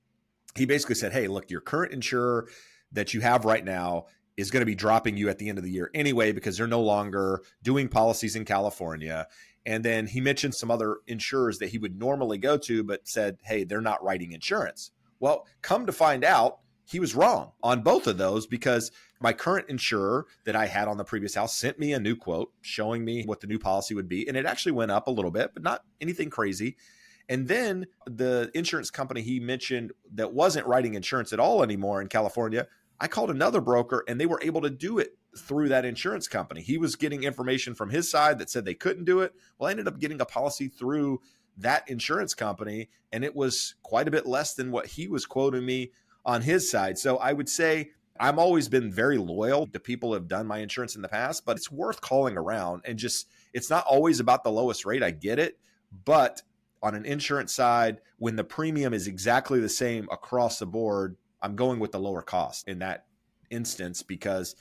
he 0.57 0.67
basically 0.67 0.95
said, 0.95 1.12
"Hey, 1.12 1.26
look, 1.26 1.50
your 1.50 1.61
current 1.61 1.93
insurer 1.93 2.49
that 2.93 3.12
you 3.12 3.21
have 3.21 3.45
right 3.45 3.64
now 3.64 4.07
is 4.37 4.50
going 4.50 4.61
to 4.61 4.67
be 4.67 4.75
dropping 4.75 5.17
you 5.17 5.29
at 5.29 5.38
the 5.38 5.49
end 5.49 5.59
of 5.59 5.64
the 5.64 5.71
year 5.71 5.91
anyway 5.95 6.33
because 6.33 6.57
they're 6.57 6.67
no 6.67 6.83
longer 6.83 7.43
doing 7.62 7.88
policies 7.88 8.37
in 8.37 8.45
California 8.45 9.26
and 9.66 9.85
then 9.85 10.06
he 10.06 10.21
mentioned 10.21 10.54
some 10.54 10.71
other 10.71 10.99
insurers 11.06 11.59
that 11.59 11.71
he 11.71 11.78
would 11.78 11.99
normally 11.99 12.38
go 12.38 12.56
to, 12.59 12.85
but 12.85 13.09
said, 13.09 13.38
hey, 13.42 13.64
they're 13.64 13.80
not 13.80 14.02
writing 14.04 14.33
insurance. 14.33 14.90
Well, 15.21 15.47
come 15.62 15.87
to 15.87 15.92
find 15.92 16.25
out, 16.25 16.59
he 16.87 17.00
was 17.00 17.14
wrong 17.14 17.52
on 17.62 17.83
both 17.83 18.06
of 18.06 18.18
those 18.18 18.47
because 18.47 18.90
my 19.21 19.33
current 19.33 19.71
insurer 19.71 20.26
that 20.44 20.54
I 20.54 20.66
had 20.66 20.87
on 20.87 20.99
the 20.99 21.04
previous 21.04 21.35
house 21.35 21.56
sent 21.56 21.78
me 21.78 21.94
a 21.94 22.00
new 22.00 22.14
quote 22.14 22.52
showing 22.61 23.06
me 23.06 23.25
what 23.25 23.40
the 23.40 23.47
new 23.47 23.59
policy 23.59 23.94
would 23.94 24.09
be. 24.09 24.28
And 24.28 24.37
it 24.37 24.44
actually 24.44 24.73
went 24.73 24.90
up 24.90 25.06
a 25.06 25.11
little 25.11 25.30
bit, 25.30 25.52
but 25.54 25.62
not 25.62 25.83
anything 26.00 26.28
crazy. 26.28 26.76
And 27.26 27.49
then 27.49 27.87
the 28.06 28.50
insurance 28.52 28.90
company 28.90 29.23
he 29.23 29.40
mentioned 29.40 29.92
that 30.12 30.35
wasn't 30.35 30.66
writing 30.66 30.92
insurance 30.92 31.33
at 31.33 31.40
all 31.40 31.62
anymore 31.62 32.02
in 32.02 32.09
California, 32.09 32.66
I 33.00 33.09
called 33.09 33.30
another 33.30 33.62
broker 33.62 34.04
and 34.06 34.21
they 34.21 34.26
were 34.26 34.40
able 34.42 34.61
to 34.61 34.71
do 34.71 34.99
it 34.99 35.16
through 35.38 35.69
that 35.69 35.85
insurance 35.85 36.29
company. 36.29 36.61
He 36.62 36.79
was 36.79 36.97
getting 36.97 37.23
information 37.23 37.75
from 37.75 37.91
his 37.91 38.11
side 38.11 38.38
that 38.38 38.50
said 38.50 38.64
they 38.64 38.75
couldn't 38.75 39.05
do 39.05 39.21
it. 39.21 39.35
Well, 39.59 39.69
I 39.69 39.71
ended 39.71 39.88
up 39.88 39.99
getting 39.99 40.21
a 40.21 40.26
policy 40.26 40.69
through 40.69 41.21
that 41.59 41.88
insurance 41.88 42.35
company, 42.35 42.88
and 43.12 43.25
it 43.25 43.35
was 43.35 43.75
quite 43.83 44.09
a 44.09 44.11
bit 44.11 44.26
less 44.26 44.55
than 44.55 44.71
what 44.71 44.87
he 44.87 45.09
was 45.09 45.26
quoting 45.26 45.64
me 45.64 45.93
on 46.25 46.43
his 46.43 46.71
side. 46.71 46.99
So 46.99 47.17
I 47.19 47.33
would 47.33 47.49
say 47.49 47.91
I'm 48.19 48.38
always 48.38 48.69
been 48.69 48.93
very 48.93 49.19
loyal 49.19 49.67
to 49.69 49.81
people 49.81 50.11
who 50.11 50.14
have 50.14 50.29
done 50.29 50.47
my 50.47 50.59
insurance 50.59 50.95
in 50.97 51.03
the 51.03 51.09
past, 51.09 51.45
but 51.45 51.57
it's 51.57 51.71
worth 51.71 52.00
calling 52.00 52.37
around 52.37 52.83
and 52.85 52.99
just 52.99 53.29
it's 53.53 53.71
not 53.71 53.85
always 53.87 54.21
about 54.21 54.45
the 54.45 54.53
lowest 54.53 54.85
rate. 54.85 55.03
I 55.03 55.11
get 55.11 55.38
it, 55.38 55.59
but 56.05 56.43
on 56.83 56.95
an 56.95 57.07
insurance 57.07 57.53
side, 57.53 58.00
when 58.19 58.37
the 58.37 58.45
premium 58.45 58.95
is 58.95 59.07
exactly 59.07 59.59
the 59.59 59.69
same 59.69 60.09
across 60.12 60.59
the 60.59 60.67
board, 60.67 61.17
I'm 61.43 61.57
going 61.57 61.81
with 61.81 61.93
the 61.93 61.99
lower 61.99 62.23
cost 62.23 62.69
in 62.69 62.79
that 62.81 63.07
instance 63.50 64.03
because 64.03 64.55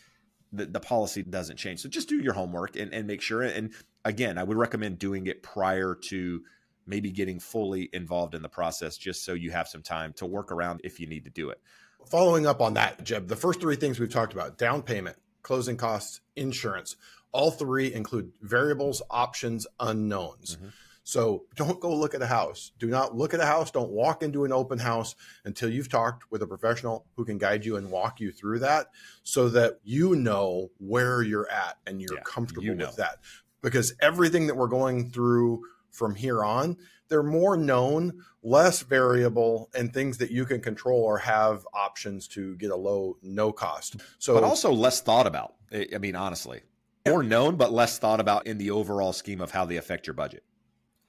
the, 0.54 0.66
the 0.66 0.80
policy 0.80 1.24
doesn't 1.24 1.58
change. 1.58 1.82
So 1.82 1.90
just 1.90 2.08
do 2.08 2.22
your 2.22 2.34
homework 2.34 2.76
and, 2.76 2.94
and 2.94 3.08
make 3.08 3.22
sure. 3.22 3.42
And 3.42 3.74
again, 4.06 4.38
I 4.38 4.44
would 4.44 4.58
recommend 4.58 5.00
doing 5.00 5.28
it 5.28 5.44
prior 5.44 5.96
to 6.10 6.42
maybe 6.86 7.12
getting 7.12 7.40
fully 7.40 7.90
involved 7.92 8.36
in 8.36 8.42
the 8.42 8.50
process 8.50 8.98
just 8.98 9.26
so 9.26 9.34
you 9.34 9.52
have 9.52 9.68
some 9.68 9.82
time 9.82 10.14
to 10.14 10.26
work 10.26 10.52
around 10.52 10.82
if 10.84 11.00
you 11.00 11.08
need 11.08 11.26
to 11.26 11.32
do 11.32 11.50
it. 11.50 11.60
Following 12.06 12.46
up 12.46 12.62
on 12.62 12.74
that, 12.76 13.04
Jeb, 13.04 13.28
the 13.28 13.36
first 13.36 13.62
three 13.62 13.78
things 13.78 14.00
we've 14.00 14.12
talked 14.12 14.34
about 14.34 14.58
down 14.58 14.82
payment, 14.82 15.18
closing 15.42 15.78
costs, 15.78 16.22
insurance 16.36 16.96
all 17.34 17.52
three 17.52 17.92
include 17.92 18.32
variables, 18.42 19.02
options, 19.10 19.68
unknowns. 19.80 20.56
Mm-hmm. 20.56 20.68
So 21.04 21.44
don't 21.56 21.80
go 21.80 21.94
look 21.94 22.16
at 22.16 22.22
a 22.22 22.28
house. 22.28 22.72
Do 22.80 22.88
not 22.88 23.16
look 23.16 23.34
at 23.34 23.42
a 23.42 23.46
house. 23.46 23.72
Don't 23.72 23.92
walk 23.92 24.24
into 24.24 24.46
an 24.46 24.54
open 24.54 24.80
house 24.80 25.16
until 25.44 25.70
you've 25.70 25.90
talked 25.90 26.32
with 26.32 26.42
a 26.42 26.48
professional 26.48 27.06
who 27.16 27.26
can 27.26 27.38
guide 27.38 27.66
you 27.66 27.76
and 27.76 27.92
walk 27.92 28.20
you 28.20 28.32
through 28.32 28.60
that 28.60 28.88
so 29.24 29.50
that 29.50 29.80
you 29.84 30.16
know 30.16 30.72
where 30.78 31.22
you're 31.22 31.50
at 31.50 31.78
and 31.86 32.02
you're 32.02 32.16
yeah, 32.16 32.24
comfortable 32.26 32.64
you 32.64 32.74
know. 32.74 32.88
with 32.88 32.96
that. 32.96 33.18
Because 33.62 33.94
everything 34.02 34.48
that 34.48 34.56
we're 34.56 34.68
going 34.68 35.10
through 35.10 35.64
from 35.92 36.16
here 36.16 36.44
on, 36.44 36.78
they're 37.10 37.22
more 37.22 37.58
known, 37.58 38.24
less 38.42 38.82
variable, 38.82 39.70
and 39.76 39.94
things 39.94 40.18
that 40.18 40.32
you 40.32 40.46
can 40.46 40.62
control 40.62 41.02
or 41.02 41.18
have 41.20 41.68
options 41.74 42.28
to 42.30 42.56
get 42.56 42.72
a 42.72 42.76
low, 42.76 43.18
no 43.22 43.52
cost. 43.52 43.98
So, 44.20 44.34
but 44.34 44.44
also 44.44 44.72
less 44.72 45.02
thought 45.02 45.28
about. 45.28 45.54
I 45.72 45.98
mean, 46.00 46.16
honestly, 46.16 46.62
more 47.06 47.24
known, 47.24 47.56
but 47.56 47.72
less 47.72 48.00
thought 48.00 48.20
about 48.20 48.48
in 48.48 48.58
the 48.58 48.72
overall 48.72 49.14
scheme 49.14 49.42
of 49.42 49.52
how 49.52 49.66
they 49.66 49.78
affect 49.78 50.08
your 50.08 50.14
budget. 50.14 50.44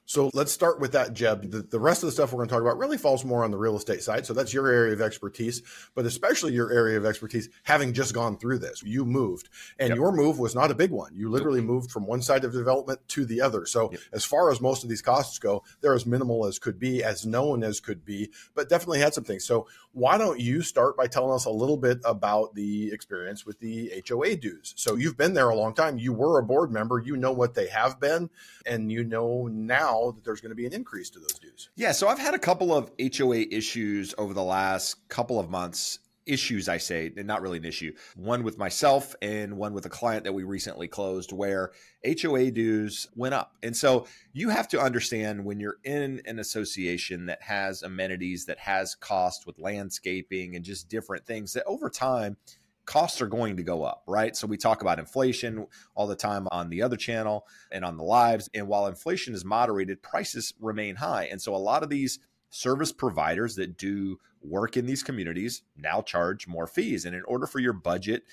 So 0.07 0.31
let's 0.35 0.53
start 0.53 0.81
with 0.81 0.93
that, 0.93 1.15
Jeb. 1.15 1.51
The, 1.51 1.63
the, 1.63 1.79
rest 1.79 2.03
of 2.03 2.09
the 2.09 2.13
stuff 2.13 2.33
we're 2.33 2.39
going 2.39 2.49
to 2.49 2.55
talk 2.55 2.63
about 2.63 2.77
really 2.77 2.99
falls 2.99 3.25
more 3.25 3.43
on 3.43 3.51
the 3.51 3.57
real 3.57 3.77
estate 3.77 4.03
side. 4.03 4.27
So 4.27 4.35
that's 4.35 4.53
your 4.53 4.69
area 4.69 4.93
of 4.93 5.01
expertise, 5.01 5.63
but 5.95 6.05
especially 6.05 6.53
your 6.53 6.71
area 6.73 6.99
of 6.99 7.07
expertise, 7.07 7.49
having 7.63 7.95
just 7.95 8.13
gone 8.13 8.37
through 8.37 8.59
this. 8.59 8.83
You 8.83 9.07
moved, 9.07 9.49
and 9.79 9.89
yep. 9.89 9.97
your 9.97 10.13
move 10.13 10.39
was 10.39 10.55
not 10.55 10.71
a 10.71 10.75
big 10.75 10.91
one. 10.91 11.15
You 11.15 11.31
literally 11.31 11.63
moved 11.63 11.91
from 11.91 12.07
one 12.07 12.21
side 12.21 12.45
of 12.45 12.53
development 12.53 13.01
to 13.09 13.25
the 13.25 13.41
other. 13.41 13.65
So 13.65 13.91
yep. 13.93 14.01
as 14.13 14.25
far 14.25 14.51
as 14.51 14.61
most 14.61 14.83
of 14.83 14.91
these 14.91 15.01
costs 15.01 15.39
go, 15.39 15.63
they're 15.81 15.95
as 15.95 16.05
minimal 16.05 16.45
as 16.45 16.59
could 16.59 16.79
be, 16.79 17.03
as 17.03 17.25
known 17.25 17.65
as 17.65 17.81
could 17.81 18.05
be, 18.05 18.31
but 18.55 18.69
definitely 18.69 19.01
had 19.01 19.15
some 19.15 19.25
things. 19.25 19.45
So 19.45 19.67
why 19.93 20.19
don't 20.19 20.39
you 20.39 20.61
start 20.61 20.97
by 20.97 21.07
telling 21.07 21.33
us 21.33 21.47
a 21.47 21.51
little 21.51 21.77
bit 21.79 22.01
about 22.05 22.55
the 22.55 22.93
experience 22.93 23.47
with 23.47 23.59
the 23.61 24.03
HOA 24.07 24.37
dues? 24.37 24.75
So 24.77 24.97
you've 24.97 25.17
been 25.17 25.33
there 25.33 25.49
a 25.49 25.57
long 25.57 25.73
time. 25.73 25.99
You 25.99 26.13
were 26.13 26.39
a 26.39 26.43
board 26.43 26.71
member. 26.71 26.99
You 26.99 27.17
know 27.17 27.33
what 27.33 27.55
they 27.55 27.69
have 27.69 28.01
been, 28.01 28.29
and 28.67 28.93
you 28.93 29.05
know 29.05 29.47
now 29.47 29.94
that 30.13 30.25
there's 30.25 30.41
going 30.41 30.51
to 30.51 30.57
be 30.57 30.67
an 30.67 30.73
increase 30.73 31.11
to 31.11 31.19
those 31.19 31.39
dues. 31.41 31.71
Yeah, 31.77 31.93
so 31.93 32.09
I've 32.09 32.19
had 32.19 32.35
a 32.35 32.39
couple 32.39 32.75
of 32.75 32.91
HOA 33.01 33.47
issues 33.51 34.15
over 34.19 34.35
the 34.35 34.43
last 34.43 35.09
couple 35.09 35.39
of 35.41 35.51
months. 35.51 35.99
Issues, 36.27 36.71
I 36.71 36.79
say, 36.79 37.13
and 37.15 37.27
not 37.27 37.43
really 37.43 37.59
an 37.59 37.67
issue. 37.67 37.93
One 38.17 38.45
with 38.45 38.57
myself 38.57 39.15
and 39.21 39.59
one 39.59 39.75
with 39.75 39.85
a 39.85 39.91
client 39.91 40.25
that 40.25 40.33
we 40.33 40.43
recently 40.43 40.89
closed 40.89 41.33
where 41.33 41.73
HOA 42.03 42.51
dues 42.51 43.07
went 43.15 43.35
up. 43.35 43.53
And 43.63 43.77
so 43.77 44.07
you 44.33 44.49
have 44.49 44.67
to 44.69 44.81
understand 44.81 45.45
when 45.45 45.61
you're 45.61 45.77
in 45.85 46.23
an 46.25 46.39
association 46.39 47.27
that 47.27 47.43
has 47.43 47.83
amenities, 47.83 48.47
that 48.47 48.59
has 48.61 48.95
cost 48.95 49.47
with 49.47 49.59
landscaping 49.59 50.57
and 50.57 50.65
just 50.65 50.89
different 50.89 51.27
things, 51.27 51.53
that 51.53 51.65
over 51.67 51.91
time, 51.91 52.39
costs 52.87 53.21
are 53.21 53.27
going 53.27 53.57
to 53.57 53.63
go 53.63 53.83
up, 53.83 54.03
right? 54.07 54.37
So 54.37 54.47
we 54.47 54.57
talk 54.57 54.83
about 54.83 54.99
inflation 54.99 55.67
all 55.95 56.07
the 56.07 56.17
time 56.17 56.49
on 56.51 56.71
the 56.71 56.83
other 56.83 56.97
channel 56.97 57.47
and 57.71 57.85
on 57.85 57.97
the 57.97 58.05
lives. 58.05 58.49
And 58.55 58.69
while 58.69 58.87
inflation 58.87 59.35
is 59.35 59.45
moderated, 59.45 60.03
prices 60.03 60.55
remain 60.61 60.97
high. 60.97 61.25
And 61.31 61.41
so 61.41 61.55
a 61.55 61.57
lot 61.57 61.83
of 61.83 61.89
these 61.89 62.19
service 62.51 62.93
providers 62.93 63.57
that 63.57 63.77
do 63.77 64.19
work 64.43 64.77
in 64.77 64.87
these 64.87 65.03
communities 65.03 65.63
now 65.77 66.03
charge 66.03 66.47
more 66.47 66.67
fees. 66.67 67.05
And 67.05 67.15
in 67.15 67.23
order 67.25 67.47
for 67.47 67.59
your 67.59 67.73
budget 67.73 68.25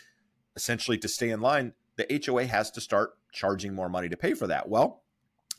essentially 0.56 0.98
to 1.00 1.08
stay 1.08 1.30
in 1.30 1.42
line, 1.42 1.74
the 1.96 2.22
HOA 2.26 2.46
has 2.46 2.72
to 2.72 2.82
start 2.82 3.14
charging 3.32 3.74
more 3.74 3.90
money 3.90 4.10
to 4.10 4.18
pay 4.18 4.34
for 4.34 4.48
that. 4.48 4.70
Well, 4.70 5.04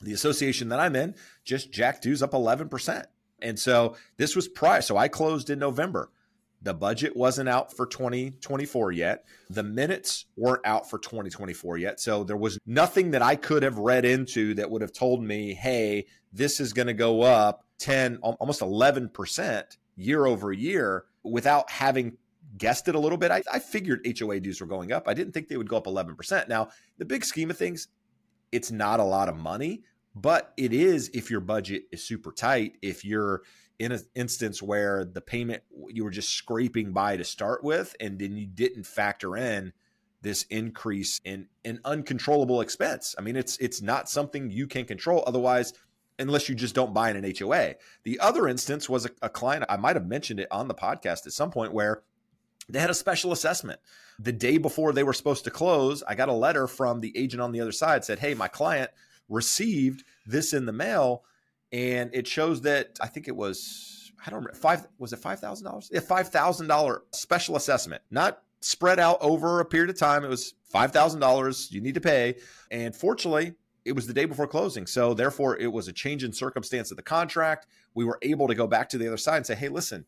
the 0.00 0.12
association 0.12 0.68
that 0.68 0.80
I'm 0.80 0.96
in 0.96 1.14
just 1.44 1.72
jacked 1.72 2.02
dues 2.02 2.22
up 2.22 2.32
11%. 2.32 3.04
And 3.40 3.58
so 3.58 3.96
this 4.16 4.36
was 4.36 4.48
prior. 4.48 4.82
So 4.82 4.96
I 4.96 5.08
closed 5.08 5.50
in 5.50 5.58
November. 5.58 6.10
The 6.62 6.74
budget 6.74 7.16
wasn't 7.16 7.48
out 7.48 7.76
for 7.76 7.86
2024 7.86 8.92
yet. 8.92 9.24
The 9.50 9.64
minutes 9.64 10.26
weren't 10.36 10.64
out 10.64 10.88
for 10.88 10.98
2024 10.98 11.78
yet. 11.78 12.00
So 12.00 12.22
there 12.22 12.36
was 12.36 12.58
nothing 12.66 13.10
that 13.10 13.22
I 13.22 13.34
could 13.34 13.64
have 13.64 13.78
read 13.78 14.04
into 14.04 14.54
that 14.54 14.70
would 14.70 14.82
have 14.82 14.92
told 14.92 15.24
me, 15.24 15.54
hey, 15.54 16.06
this 16.32 16.60
is 16.60 16.72
going 16.72 16.86
to 16.86 16.94
go 16.94 17.22
up 17.22 17.64
10, 17.78 18.18
almost 18.22 18.60
11% 18.60 19.64
year 19.96 20.24
over 20.26 20.52
year 20.52 21.04
without 21.24 21.68
having 21.70 22.16
guessed 22.56 22.86
it 22.86 22.94
a 22.94 22.98
little 22.98 23.18
bit. 23.18 23.32
I, 23.32 23.42
I 23.52 23.58
figured 23.58 24.06
HOA 24.18 24.38
dues 24.38 24.60
were 24.60 24.66
going 24.66 24.92
up. 24.92 25.08
I 25.08 25.14
didn't 25.14 25.32
think 25.32 25.48
they 25.48 25.56
would 25.56 25.68
go 25.68 25.78
up 25.78 25.86
11%. 25.86 26.48
Now, 26.48 26.68
the 26.98 27.04
big 27.04 27.24
scheme 27.24 27.50
of 27.50 27.58
things, 27.58 27.88
it's 28.52 28.70
not 28.70 29.00
a 29.00 29.04
lot 29.04 29.28
of 29.28 29.36
money, 29.36 29.82
but 30.14 30.52
it 30.56 30.72
is 30.72 31.10
if 31.14 31.30
your 31.30 31.40
budget 31.40 31.84
is 31.90 32.04
super 32.04 32.30
tight, 32.30 32.76
if 32.82 33.04
you're 33.04 33.42
in 33.82 33.92
an 33.92 34.00
instance 34.14 34.62
where 34.62 35.04
the 35.04 35.20
payment 35.20 35.62
you 35.88 36.04
were 36.04 36.10
just 36.10 36.30
scraping 36.30 36.92
by 36.92 37.16
to 37.16 37.24
start 37.24 37.64
with, 37.64 37.96
and 37.98 38.18
then 38.18 38.36
you 38.36 38.46
didn't 38.46 38.86
factor 38.86 39.36
in 39.36 39.72
this 40.22 40.44
increase 40.44 41.20
in 41.24 41.48
an 41.64 41.80
uncontrollable 41.84 42.60
expense. 42.60 43.14
I 43.18 43.22
mean, 43.22 43.34
it's 43.34 43.58
it's 43.58 43.82
not 43.82 44.08
something 44.08 44.50
you 44.50 44.68
can 44.68 44.84
control. 44.84 45.24
Otherwise, 45.26 45.72
unless 46.18 46.48
you 46.48 46.54
just 46.54 46.74
don't 46.74 46.94
buy 46.94 47.10
in 47.10 47.16
an 47.16 47.34
HOA. 47.36 47.74
The 48.04 48.20
other 48.20 48.46
instance 48.46 48.88
was 48.88 49.06
a, 49.06 49.10
a 49.22 49.28
client, 49.28 49.64
I 49.68 49.76
might 49.76 49.96
have 49.96 50.06
mentioned 50.06 50.38
it 50.38 50.48
on 50.50 50.68
the 50.68 50.74
podcast 50.74 51.26
at 51.26 51.32
some 51.32 51.50
point 51.50 51.72
where 51.72 52.02
they 52.68 52.78
had 52.78 52.90
a 52.90 52.94
special 52.94 53.32
assessment. 53.32 53.80
The 54.18 54.32
day 54.32 54.58
before 54.58 54.92
they 54.92 55.02
were 55.02 55.14
supposed 55.14 55.44
to 55.44 55.50
close, 55.50 56.04
I 56.06 56.14
got 56.14 56.28
a 56.28 56.34
letter 56.34 56.68
from 56.68 57.00
the 57.00 57.16
agent 57.16 57.42
on 57.42 57.50
the 57.50 57.60
other 57.60 57.72
side 57.72 58.04
said, 58.04 58.20
Hey, 58.20 58.34
my 58.34 58.46
client 58.46 58.90
received 59.28 60.04
this 60.24 60.52
in 60.52 60.66
the 60.66 60.72
mail 60.72 61.24
and 61.72 62.10
it 62.12 62.26
shows 62.26 62.60
that 62.62 62.98
I 63.00 63.06
think 63.06 63.28
it 63.28 63.36
was 63.36 64.12
I 64.24 64.30
don't 64.30 64.40
remember 64.40 64.54
five 64.56 64.86
was 64.98 65.12
it 65.12 65.18
five 65.18 65.40
thousand 65.40 65.66
dollars? 65.66 65.90
Yeah, 65.92 66.00
five 66.00 66.28
thousand 66.28 66.68
dollar 66.68 67.02
special 67.12 67.56
assessment, 67.56 68.02
not 68.10 68.42
spread 68.60 69.00
out 69.00 69.18
over 69.20 69.60
a 69.60 69.64
period 69.64 69.90
of 69.90 69.98
time. 69.98 70.24
It 70.24 70.28
was 70.28 70.54
five 70.64 70.92
thousand 70.92 71.20
dollars 71.20 71.70
you 71.72 71.80
need 71.80 71.94
to 71.94 72.00
pay, 72.00 72.36
and 72.70 72.94
fortunately, 72.94 73.54
it 73.84 73.92
was 73.92 74.06
the 74.06 74.14
day 74.14 74.26
before 74.26 74.46
closing, 74.46 74.86
so 74.86 75.14
therefore 75.14 75.56
it 75.56 75.72
was 75.72 75.88
a 75.88 75.92
change 75.92 76.22
in 76.22 76.32
circumstance 76.32 76.90
of 76.90 76.96
the 76.96 77.02
contract. 77.02 77.66
We 77.94 78.04
were 78.04 78.18
able 78.22 78.48
to 78.48 78.54
go 78.54 78.66
back 78.66 78.88
to 78.90 78.98
the 78.98 79.08
other 79.08 79.16
side 79.16 79.38
and 79.38 79.46
say, 79.46 79.54
hey, 79.54 79.68
listen. 79.68 80.04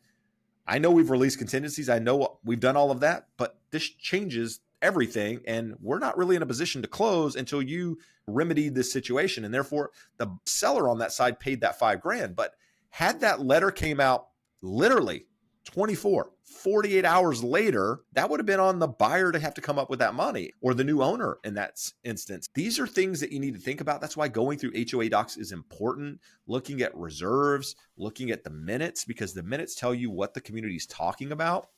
I 0.66 0.79
know 0.79 0.90
we've 0.90 1.11
released 1.11 1.37
contingencies. 1.37 1.90
I 1.90 1.98
know 1.98 2.38
we've 2.42 2.59
done 2.59 2.74
all 2.74 2.90
of 2.90 3.00
that, 3.00 3.27
but 3.37 3.59
this 3.70 3.87
changes 3.87 4.61
everything 4.85 5.40
and 5.47 5.75
we're 5.81 5.99
not 5.99 6.16
really 6.16 6.37
in 6.37 6.42
a 6.42 6.47
position 6.47 6.83
to 6.83 6.88
close 6.88 7.35
until 7.35 7.62
you 7.62 7.99
remedied 8.27 8.75
this 8.75 8.92
situation 8.92 9.44
and 9.44 9.53
therefore 9.53 9.90
the 10.18 10.29
seller 10.47 10.88
on 10.88 10.99
that 10.99 11.12
side 11.12 11.40
paid 11.40 11.62
that 11.62 11.79
5 11.79 12.01
grand. 12.01 12.37
But 12.37 12.53
had 12.90 13.20
that 13.20 13.40
letter 13.40 13.70
came 13.70 13.99
out 13.99 14.29
literally 14.62 15.27
24 15.64 16.31
48 16.44 17.07
hours 17.07 17.42
later 17.42 18.01
that 18.12 18.29
would 18.29 18.38
have 18.38 18.47
been 18.47 18.61
on 18.61 18.79
the 18.79 18.87
buyer 18.87 19.33
to 19.33 19.38
have 19.38 19.55
to 19.55 19.62
come 19.62 19.79
up 19.79 19.88
with 19.88 19.99
that 19.99 20.14
money 20.14 20.53
or 20.61 20.75
the 20.75 20.85
new 20.85 21.03
owner 21.03 21.38
in 21.42 21.55
that 21.55 21.79
instance. 22.05 22.51
These 22.55 22.79
are 22.79 22.87
things 22.87 23.18
that 23.20 23.33
you 23.33 23.40
need 23.40 23.55
to 23.55 23.61
think 23.61 23.81
about. 23.81 24.03
That's 24.03 24.16
why 24.16 24.29
going 24.29 24.59
through 24.59 24.73
HOA 24.90 25.09
docs 25.09 25.38
is 25.38 25.53
important. 25.53 26.20
Looking 26.47 26.83
at 26.83 26.94
reserves 26.94 27.75
looking 27.97 28.31
at 28.31 28.44
the 28.44 28.51
minutes 28.51 29.05
because 29.05 29.33
the 29.33 29.42
minutes 29.42 29.75
tell 29.75 29.94
you 29.94 30.11
what 30.11 30.35
the 30.35 30.40
community 30.40 30.77
is 30.77 30.87
talking 30.87 31.33
about 31.33 31.68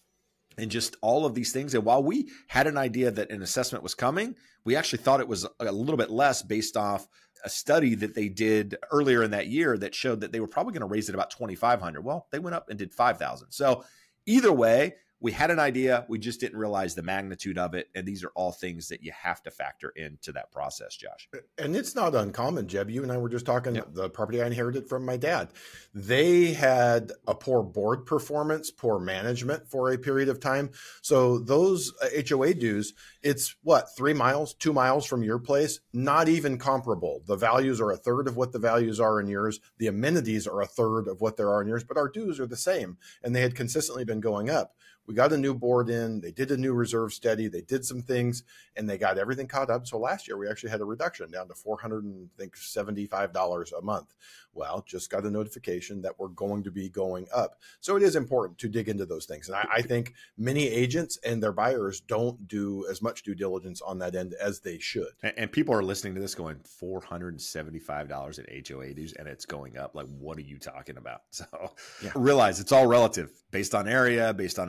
and 0.58 0.70
just 0.70 0.96
all 1.02 1.26
of 1.26 1.34
these 1.34 1.52
things. 1.52 1.74
And 1.74 1.84
while 1.84 2.02
we 2.02 2.30
had 2.48 2.66
an 2.66 2.78
idea 2.78 3.10
that 3.10 3.30
an 3.30 3.42
assessment 3.42 3.82
was 3.82 3.94
coming, 3.94 4.34
we 4.64 4.76
actually 4.76 5.02
thought 5.02 5.20
it 5.20 5.28
was 5.28 5.46
a 5.60 5.72
little 5.72 5.96
bit 5.96 6.10
less 6.10 6.42
based 6.42 6.76
off 6.76 7.06
a 7.44 7.48
study 7.48 7.94
that 7.94 8.14
they 8.14 8.28
did 8.28 8.76
earlier 8.90 9.22
in 9.22 9.30
that 9.30 9.46
year 9.46 9.76
that 9.78 9.94
showed 9.94 10.20
that 10.20 10.32
they 10.32 10.40
were 10.40 10.48
probably 10.48 10.72
going 10.72 10.80
to 10.80 10.86
raise 10.86 11.08
it 11.08 11.14
about 11.14 11.30
2500 11.30 12.02
well 12.02 12.26
they 12.32 12.38
went 12.38 12.56
up 12.56 12.68
and 12.70 12.78
did 12.78 12.92
5000 12.92 13.52
so 13.52 13.84
either 14.24 14.52
way 14.52 14.94
we 15.20 15.32
had 15.32 15.50
an 15.50 15.58
idea 15.58 16.04
we 16.08 16.18
just 16.18 16.40
didn't 16.40 16.58
realize 16.58 16.94
the 16.94 17.02
magnitude 17.02 17.56
of 17.56 17.74
it 17.74 17.88
and 17.94 18.06
these 18.06 18.22
are 18.22 18.30
all 18.34 18.52
things 18.52 18.88
that 18.88 19.02
you 19.02 19.12
have 19.12 19.42
to 19.42 19.50
factor 19.50 19.90
into 19.96 20.32
that 20.32 20.50
process 20.52 20.96
josh. 20.96 21.28
And 21.58 21.74
it's 21.74 21.94
not 21.94 22.14
uncommon 22.14 22.68
jeb. 22.68 22.90
You 22.90 23.02
and 23.02 23.10
i 23.10 23.16
were 23.16 23.28
just 23.28 23.46
talking 23.46 23.80
the 23.92 24.10
property 24.10 24.42
i 24.42 24.46
inherited 24.46 24.88
from 24.88 25.04
my 25.04 25.16
dad. 25.16 25.48
They 25.94 26.52
had 26.52 27.12
a 27.26 27.34
poor 27.34 27.62
board 27.62 28.06
performance 28.06 28.70
poor 28.70 28.98
management 28.98 29.68
for 29.68 29.90
a 29.90 29.98
period 29.98 30.28
of 30.28 30.40
time. 30.40 30.70
So 31.02 31.38
those 31.38 31.92
uh, 32.02 32.08
hoa 32.28 32.54
dues 32.54 32.92
it's 33.22 33.56
what 33.62 33.88
three 33.96 34.14
miles 34.14 34.54
two 34.54 34.72
miles 34.72 35.06
from 35.06 35.22
your 35.22 35.38
place? 35.38 35.80
Not 35.92 36.28
even 36.28 36.58
comparable. 36.58 37.22
The 37.26 37.36
values 37.36 37.80
are 37.80 37.90
a 37.90 37.96
third 37.96 38.28
of 38.28 38.36
what 38.36 38.52
the 38.52 38.58
values 38.58 39.00
are 39.00 39.20
in 39.20 39.28
yours. 39.28 39.60
The 39.78 39.86
amenities 39.86 40.46
are 40.46 40.60
a 40.60 40.66
third 40.66 41.08
of 41.08 41.20
what 41.20 41.36
there 41.36 41.50
are 41.50 41.62
in 41.62 41.68
yours 41.68 41.84
but 41.84 41.96
our 41.96 42.08
dues 42.08 42.38
are 42.38 42.46
the 42.46 42.56
same 42.56 42.98
and 43.22 43.34
they 43.34 43.40
had 43.40 43.54
consistently 43.54 44.04
been 44.04 44.20
going 44.20 44.50
up 44.50 44.74
we 45.06 45.14
got 45.14 45.32
a 45.32 45.36
new 45.36 45.54
board 45.54 45.88
in, 45.88 46.20
they 46.20 46.32
did 46.32 46.50
a 46.50 46.56
new 46.56 46.72
reserve 46.72 47.12
study, 47.12 47.48
they 47.48 47.60
did 47.60 47.84
some 47.84 48.02
things, 48.02 48.42
and 48.76 48.88
they 48.88 48.98
got 48.98 49.18
everything 49.18 49.46
caught 49.46 49.70
up. 49.70 49.86
So 49.86 49.98
last 49.98 50.26
year 50.26 50.36
we 50.36 50.48
actually 50.48 50.70
had 50.70 50.80
a 50.80 50.84
reduction 50.84 51.30
down 51.30 51.48
to 51.48 51.54
four 51.54 51.78
hundred 51.78 52.04
and 52.04 52.28
think 52.36 52.56
seventy 52.56 53.06
five 53.06 53.32
dollars 53.32 53.72
a 53.72 53.82
month. 53.82 54.14
Well, 54.52 54.82
just 54.86 55.10
got 55.10 55.26
a 55.26 55.30
notification 55.30 56.00
that 56.02 56.18
we're 56.18 56.28
going 56.28 56.62
to 56.64 56.70
be 56.70 56.88
going 56.88 57.26
up. 57.34 57.60
So 57.80 57.96
it 57.96 58.02
is 58.02 58.16
important 58.16 58.58
to 58.58 58.68
dig 58.68 58.88
into 58.88 59.04
those 59.04 59.26
things. 59.26 59.48
And 59.48 59.56
I, 59.56 59.66
I 59.74 59.82
think 59.82 60.14
many 60.38 60.66
agents 60.66 61.18
and 61.24 61.42
their 61.42 61.52
buyers 61.52 62.00
don't 62.00 62.48
do 62.48 62.86
as 62.90 63.02
much 63.02 63.22
due 63.22 63.34
diligence 63.34 63.82
on 63.82 63.98
that 63.98 64.14
end 64.14 64.34
as 64.40 64.60
they 64.60 64.78
should. 64.78 65.08
And, 65.22 65.34
and 65.36 65.52
people 65.52 65.74
are 65.74 65.82
listening 65.82 66.14
to 66.14 66.20
this 66.20 66.34
going 66.34 66.58
four 66.64 67.00
hundred 67.00 67.34
and 67.34 67.40
seventy 67.40 67.78
five 67.78 68.08
dollars 68.08 68.38
in 68.38 68.46
HOA 68.66 68.94
dues, 68.94 69.12
and 69.12 69.28
it's 69.28 69.44
going 69.44 69.76
up. 69.76 69.94
Like, 69.94 70.06
what 70.18 70.38
are 70.38 70.42
you 70.42 70.58
talking 70.58 70.96
about? 70.96 71.22
So 71.36 71.72
yeah. 72.02 72.12
realize 72.14 72.60
it's 72.60 72.72
all 72.72 72.86
relative 72.86 73.30
based 73.50 73.74
on 73.74 73.86
area, 73.86 74.32
based 74.32 74.58
on 74.58 74.68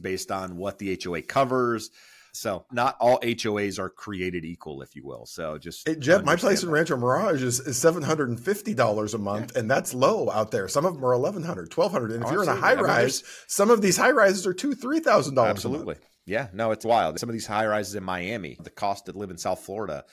based 0.00 0.30
on 0.30 0.56
what 0.56 0.78
the 0.78 0.98
HOA 1.02 1.22
covers. 1.22 1.90
So 2.32 2.64
not 2.70 2.96
all 3.00 3.18
HOAs 3.20 3.78
are 3.78 3.88
created 3.88 4.44
equal, 4.44 4.82
if 4.82 4.94
you 4.94 5.04
will. 5.04 5.26
So 5.26 5.58
just 5.58 5.86
hey, 5.86 5.96
Jeb, 5.96 6.24
my 6.24 6.36
place 6.36 6.60
that. 6.60 6.68
in 6.68 6.72
Rancho 6.72 6.96
Mirage 6.96 7.42
is, 7.42 7.60
is 7.60 7.76
seven 7.76 8.02
hundred 8.02 8.28
and 8.28 8.38
fifty 8.38 8.72
dollars 8.74 9.14
a 9.14 9.18
month, 9.18 9.52
yeah. 9.52 9.60
and 9.60 9.70
that's 9.70 9.94
low 9.94 10.30
out 10.30 10.50
there. 10.50 10.68
Some 10.68 10.84
of 10.84 10.94
them 10.94 11.04
are 11.04 11.18
1100 11.18 11.74
1200 11.74 12.12
And 12.12 12.22
if 12.22 12.28
oh, 12.28 12.32
you're 12.32 12.42
in 12.42 12.48
a 12.48 12.54
high 12.54 12.74
rise, 12.74 13.24
some 13.46 13.70
of 13.70 13.82
these 13.82 13.96
high 13.96 14.12
rises 14.12 14.46
are 14.46 14.54
two, 14.54 14.74
three 14.74 15.00
thousand 15.00 15.34
dollars. 15.34 15.50
Absolutely. 15.50 15.96
Yeah, 16.26 16.48
no, 16.52 16.70
it's 16.70 16.84
wild. 16.84 17.18
Some 17.18 17.28
of 17.28 17.32
these 17.32 17.46
high 17.46 17.66
rises 17.66 17.94
in 17.96 18.04
Miami, 18.04 18.56
the 18.62 18.70
cost 18.70 19.06
to 19.06 19.12
live 19.12 19.30
in 19.30 19.38
South 19.38 19.60
Florida 19.60 20.04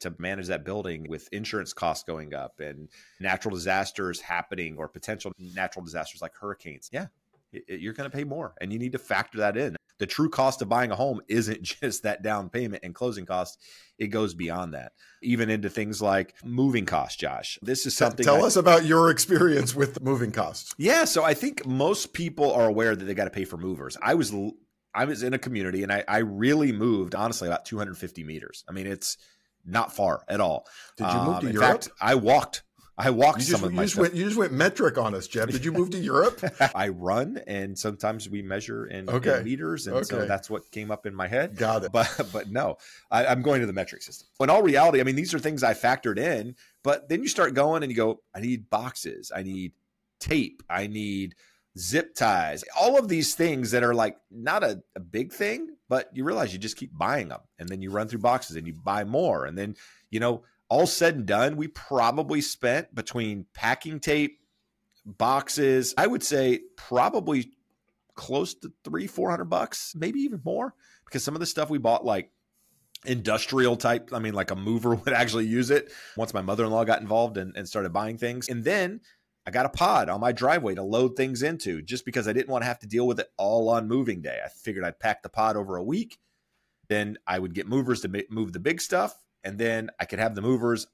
to 0.00 0.14
manage 0.18 0.48
that 0.48 0.64
building 0.64 1.06
with 1.08 1.28
insurance 1.32 1.72
costs 1.72 2.04
going 2.04 2.34
up 2.34 2.60
and 2.60 2.88
natural 3.20 3.54
disasters 3.54 4.20
happening 4.20 4.76
or 4.76 4.88
potential 4.88 5.32
natural 5.38 5.84
disasters 5.84 6.20
like 6.22 6.32
hurricanes. 6.38 6.90
Yeah, 6.92 7.06
you're 7.68 7.92
going 7.92 8.10
to 8.10 8.16
pay 8.16 8.24
more 8.24 8.54
and 8.60 8.72
you 8.72 8.78
need 8.78 8.92
to 8.92 8.98
factor 8.98 9.38
that 9.38 9.56
in. 9.56 9.76
The 9.98 10.06
true 10.06 10.28
cost 10.28 10.60
of 10.60 10.68
buying 10.68 10.90
a 10.90 10.96
home 10.96 11.20
isn't 11.28 11.62
just 11.62 12.02
that 12.02 12.22
down 12.22 12.48
payment 12.50 12.84
and 12.84 12.94
closing 12.94 13.26
costs. 13.26 13.58
It 13.98 14.08
goes 14.08 14.34
beyond 14.34 14.74
that, 14.74 14.92
even 15.22 15.50
into 15.50 15.70
things 15.70 16.02
like 16.02 16.34
moving 16.44 16.84
costs, 16.84 17.16
Josh. 17.16 17.58
This 17.62 17.86
is 17.86 17.96
something. 17.96 18.24
Tell 18.24 18.42
I, 18.42 18.46
us 18.48 18.56
about 18.56 18.84
your 18.84 19.10
experience 19.10 19.74
with 19.74 20.02
moving 20.02 20.32
costs. 20.32 20.74
Yeah. 20.78 21.04
So 21.04 21.22
I 21.22 21.34
think 21.34 21.64
most 21.64 22.12
people 22.12 22.52
are 22.52 22.66
aware 22.66 22.96
that 22.96 23.04
they 23.04 23.14
got 23.14 23.24
to 23.24 23.30
pay 23.30 23.44
for 23.44 23.56
movers. 23.56 23.96
I 24.02 24.14
was, 24.14 24.34
I 24.92 25.04
was 25.04 25.22
in 25.22 25.32
a 25.32 25.38
community 25.38 25.84
and 25.84 25.92
I, 25.92 26.02
I 26.08 26.18
really 26.18 26.72
moved, 26.72 27.14
honestly, 27.14 27.46
about 27.46 27.64
250 27.66 28.24
meters. 28.24 28.64
I 28.68 28.72
mean, 28.72 28.88
it's 28.88 29.16
not 29.64 29.94
far 29.94 30.24
at 30.28 30.40
all. 30.40 30.66
Did 30.96 31.06
you 31.06 31.20
move 31.20 31.40
to 31.40 31.46
um, 31.46 31.52
Europe? 31.52 31.84
Fact, 31.84 31.88
I 32.00 32.16
walked 32.16 32.63
I 32.96 33.10
walked 33.10 33.40
you 33.40 33.46
just, 33.46 33.50
some 33.50 33.64
of 33.64 33.72
you 33.72 33.76
my 33.76 33.82
just 33.84 33.94
stuff. 33.94 34.02
Went, 34.02 34.14
you 34.14 34.24
just 34.24 34.36
went 34.36 34.52
metric 34.52 34.98
on 34.98 35.14
us, 35.14 35.26
Jeb. 35.26 35.50
Did 35.50 35.64
you 35.64 35.72
move 35.72 35.90
to 35.90 35.98
Europe? 35.98 36.40
I 36.74 36.88
run, 36.88 37.40
and 37.46 37.76
sometimes 37.76 38.28
we 38.28 38.40
measure 38.40 38.86
in, 38.86 39.10
okay. 39.10 39.38
in 39.38 39.44
meters, 39.44 39.88
and 39.88 39.96
okay. 39.96 40.04
so 40.04 40.26
that's 40.26 40.48
what 40.48 40.70
came 40.70 40.92
up 40.92 41.04
in 41.04 41.14
my 41.14 41.26
head. 41.26 41.56
Got 41.56 41.84
it. 41.84 41.92
But 41.92 42.28
but 42.32 42.50
no, 42.50 42.78
I, 43.10 43.26
I'm 43.26 43.42
going 43.42 43.60
to 43.60 43.66
the 43.66 43.72
metric 43.72 44.02
system. 44.02 44.28
In 44.40 44.48
all 44.48 44.62
reality, 44.62 45.00
I 45.00 45.04
mean, 45.04 45.16
these 45.16 45.34
are 45.34 45.40
things 45.40 45.64
I 45.64 45.74
factored 45.74 46.18
in. 46.18 46.54
But 46.84 47.08
then 47.08 47.22
you 47.22 47.28
start 47.28 47.54
going, 47.54 47.82
and 47.82 47.90
you 47.90 47.96
go, 47.96 48.20
I 48.34 48.40
need 48.40 48.70
boxes, 48.70 49.32
I 49.34 49.42
need 49.42 49.72
tape, 50.20 50.62
I 50.70 50.86
need 50.86 51.34
zip 51.76 52.14
ties, 52.14 52.62
all 52.78 52.96
of 52.96 53.08
these 53.08 53.34
things 53.34 53.72
that 53.72 53.82
are 53.82 53.94
like 53.94 54.16
not 54.30 54.62
a, 54.62 54.80
a 54.94 55.00
big 55.00 55.32
thing, 55.32 55.70
but 55.88 56.08
you 56.14 56.22
realize 56.22 56.52
you 56.52 56.60
just 56.60 56.76
keep 56.76 56.96
buying 56.96 57.28
them, 57.28 57.40
and 57.58 57.68
then 57.68 57.82
you 57.82 57.90
run 57.90 58.06
through 58.06 58.20
boxes, 58.20 58.54
and 58.54 58.68
you 58.68 58.74
buy 58.74 59.02
more, 59.02 59.46
and 59.46 59.58
then 59.58 59.74
you 60.10 60.20
know 60.20 60.44
all 60.68 60.86
said 60.86 61.16
and 61.16 61.26
done, 61.26 61.56
we 61.56 61.68
probably 61.68 62.40
spent 62.40 62.94
between 62.94 63.46
packing 63.54 64.00
tape, 64.00 64.38
boxes, 65.04 65.94
I 65.96 66.06
would 66.06 66.22
say 66.22 66.60
probably 66.76 67.52
close 68.14 68.54
to 68.54 68.72
three, 68.84 69.06
four 69.06 69.30
hundred 69.30 69.46
bucks, 69.46 69.94
maybe 69.94 70.20
even 70.20 70.40
more, 70.44 70.74
because 71.04 71.24
some 71.24 71.34
of 71.34 71.40
the 71.40 71.46
stuff 71.46 71.70
we 71.70 71.78
bought, 71.78 72.04
like 72.04 72.30
industrial 73.04 73.76
type, 73.76 74.10
I 74.12 74.18
mean, 74.18 74.34
like 74.34 74.50
a 74.50 74.56
mover 74.56 74.94
would 74.94 75.12
actually 75.12 75.46
use 75.46 75.70
it. 75.70 75.92
Once 76.16 76.32
my 76.32 76.42
mother 76.42 76.64
in 76.64 76.70
law 76.70 76.84
got 76.84 77.00
involved 77.00 77.36
and, 77.36 77.56
and 77.56 77.68
started 77.68 77.92
buying 77.92 78.18
things, 78.18 78.48
and 78.48 78.64
then 78.64 79.00
I 79.46 79.50
got 79.50 79.66
a 79.66 79.70
pod 79.70 80.08
on 80.08 80.20
my 80.20 80.32
driveway 80.32 80.74
to 80.74 80.82
load 80.82 81.16
things 81.16 81.42
into 81.42 81.82
just 81.82 82.06
because 82.06 82.26
I 82.26 82.32
didn't 82.32 82.48
want 82.48 82.62
to 82.62 82.68
have 82.68 82.78
to 82.78 82.86
deal 82.86 83.06
with 83.06 83.20
it 83.20 83.28
all 83.36 83.68
on 83.68 83.88
moving 83.88 84.22
day. 84.22 84.40
I 84.42 84.48
figured 84.48 84.84
I'd 84.84 84.98
pack 84.98 85.22
the 85.22 85.28
pod 85.28 85.56
over 85.56 85.76
a 85.76 85.84
week. 85.84 86.18
Then 86.88 87.18
I 87.26 87.38
would 87.38 87.54
get 87.54 87.66
movers 87.66 88.00
to 88.02 88.24
move 88.30 88.52
the 88.52 88.60
big 88.60 88.80
stuff 88.80 89.14
and 89.44 89.58
then 89.58 89.90
I 90.00 90.04
could 90.04 90.18
have 90.18 90.34
the 90.34 90.42
movers 90.42 90.86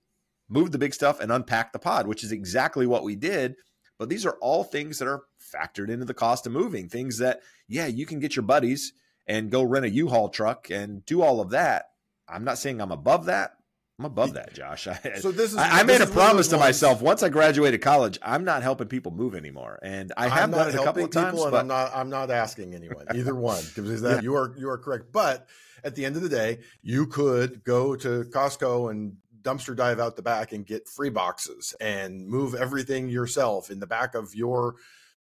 move 0.48 0.72
the 0.72 0.78
big 0.78 0.92
stuff 0.92 1.20
and 1.20 1.30
unpack 1.30 1.72
the 1.72 1.78
pod, 1.78 2.06
which 2.06 2.24
is 2.24 2.32
exactly 2.32 2.86
what 2.86 3.04
we 3.04 3.14
did. 3.16 3.54
But 3.98 4.08
these 4.08 4.26
are 4.26 4.36
all 4.40 4.64
things 4.64 4.98
that 4.98 5.08
are 5.08 5.22
factored 5.54 5.90
into 5.90 6.04
the 6.04 6.14
cost 6.14 6.46
of 6.46 6.52
moving. 6.52 6.88
Things 6.88 7.18
that, 7.18 7.40
yeah, 7.68 7.86
you 7.86 8.06
can 8.06 8.18
get 8.18 8.34
your 8.34 8.42
buddies 8.42 8.92
and 9.26 9.50
go 9.50 9.62
rent 9.62 9.84
a 9.84 9.90
U-Haul 9.90 10.30
truck 10.30 10.70
and 10.70 11.04
do 11.04 11.22
all 11.22 11.40
of 11.40 11.50
that. 11.50 11.86
I'm 12.28 12.44
not 12.44 12.58
saying 12.58 12.80
I'm 12.80 12.92
above 12.92 13.26
that. 13.26 13.52
I'm 14.00 14.06
above 14.06 14.32
that, 14.32 14.54
Josh. 14.54 14.86
I, 14.88 14.98
so 15.18 15.30
this 15.30 15.52
is 15.52 15.58
I, 15.58 15.80
I 15.80 15.82
made 15.82 16.00
a 16.00 16.06
promise 16.06 16.48
to 16.48 16.56
myself 16.56 17.02
once 17.02 17.22
I 17.22 17.28
graduated 17.28 17.82
college, 17.82 18.18
I'm 18.22 18.44
not 18.44 18.62
helping 18.62 18.88
people 18.88 19.12
move 19.12 19.34
anymore, 19.34 19.78
and 19.82 20.10
I 20.16 20.28
have 20.28 20.50
done 20.50 20.70
it 20.70 20.74
a 20.74 20.78
couple 20.78 21.04
of 21.04 21.10
times. 21.10 21.38
but 21.38 21.54
I'm 21.54 21.66
not. 21.66 21.90
I'm 21.94 22.08
not 22.08 22.30
asking 22.30 22.74
anyone 22.74 23.04
either 23.14 23.34
one 23.34 23.62
because 23.74 24.00
that 24.00 24.16
yeah. 24.16 24.20
you 24.22 24.36
are 24.36 24.54
you 24.56 24.70
are 24.70 24.78
correct. 24.78 25.12
But 25.12 25.46
at 25.84 25.94
the 25.94 26.04
end 26.04 26.16
of 26.16 26.22
the 26.22 26.28
day, 26.28 26.58
you 26.82 27.06
could 27.06 27.62
go 27.64 27.96
to 27.96 28.24
Costco 28.24 28.90
and 28.90 29.16
dumpster 29.42 29.74
dive 29.74 30.00
out 30.00 30.16
the 30.16 30.22
back 30.22 30.52
and 30.52 30.66
get 30.66 30.88
free 30.88 31.10
boxes 31.10 31.74
and 31.80 32.26
move 32.26 32.54
everything 32.54 33.08
yourself 33.08 33.70
in 33.70 33.80
the 33.80 33.86
back 33.86 34.14
of 34.14 34.34
your 34.34 34.74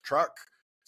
truck 0.02 0.38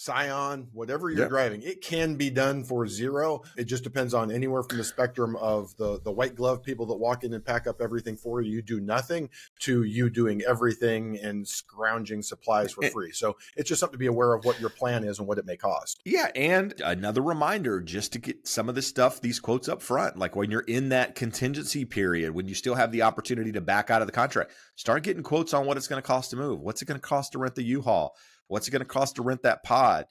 Scion, 0.00 0.68
whatever 0.72 1.10
you're 1.10 1.20
yep. 1.20 1.28
driving, 1.28 1.60
it 1.60 1.82
can 1.82 2.16
be 2.16 2.30
done 2.30 2.64
for 2.64 2.86
zero. 2.86 3.42
It 3.58 3.64
just 3.64 3.84
depends 3.84 4.14
on 4.14 4.30
anywhere 4.30 4.62
from 4.62 4.78
the 4.78 4.84
spectrum 4.84 5.36
of 5.36 5.76
the 5.76 6.00
the 6.00 6.10
white 6.10 6.34
glove 6.34 6.62
people 6.62 6.86
that 6.86 6.94
walk 6.94 7.22
in 7.22 7.34
and 7.34 7.44
pack 7.44 7.66
up 7.66 7.82
everything 7.82 8.16
for 8.16 8.40
you, 8.40 8.50
you 8.50 8.62
do 8.62 8.80
nothing, 8.80 9.28
to 9.58 9.82
you 9.82 10.08
doing 10.08 10.40
everything 10.48 11.18
and 11.18 11.46
scrounging 11.46 12.22
supplies 12.22 12.72
for 12.72 12.88
free. 12.88 13.12
So 13.12 13.36
it's 13.56 13.68
just 13.68 13.80
something 13.80 13.92
to 13.92 13.98
be 13.98 14.06
aware 14.06 14.32
of 14.32 14.46
what 14.46 14.58
your 14.58 14.70
plan 14.70 15.04
is 15.04 15.18
and 15.18 15.28
what 15.28 15.36
it 15.36 15.44
may 15.44 15.58
cost. 15.58 16.00
Yeah, 16.06 16.30
and 16.34 16.72
another 16.82 17.20
reminder 17.20 17.82
just 17.82 18.14
to 18.14 18.18
get 18.20 18.48
some 18.48 18.70
of 18.70 18.74
this 18.74 18.86
stuff, 18.86 19.20
these 19.20 19.38
quotes 19.38 19.68
up 19.68 19.82
front, 19.82 20.16
like 20.16 20.34
when 20.34 20.50
you're 20.50 20.60
in 20.60 20.88
that 20.88 21.14
contingency 21.14 21.84
period, 21.84 22.34
when 22.34 22.48
you 22.48 22.54
still 22.54 22.74
have 22.74 22.90
the 22.90 23.02
opportunity 23.02 23.52
to 23.52 23.60
back 23.60 23.90
out 23.90 24.00
of 24.00 24.08
the 24.08 24.12
contract, 24.12 24.52
start 24.76 25.02
getting 25.02 25.22
quotes 25.22 25.52
on 25.52 25.66
what 25.66 25.76
it's 25.76 25.88
going 25.88 26.00
to 26.00 26.06
cost 26.06 26.30
to 26.30 26.36
move. 26.36 26.60
What's 26.60 26.80
it 26.80 26.86
going 26.86 26.98
to 26.98 27.06
cost 27.06 27.32
to 27.32 27.38
rent 27.38 27.54
the 27.54 27.64
U-Haul? 27.64 28.16
What's 28.50 28.66
it 28.66 28.72
going 28.72 28.80
to 28.80 28.84
cost 28.84 29.14
to 29.16 29.22
rent 29.22 29.42
that 29.44 29.62
pod? 29.62 30.06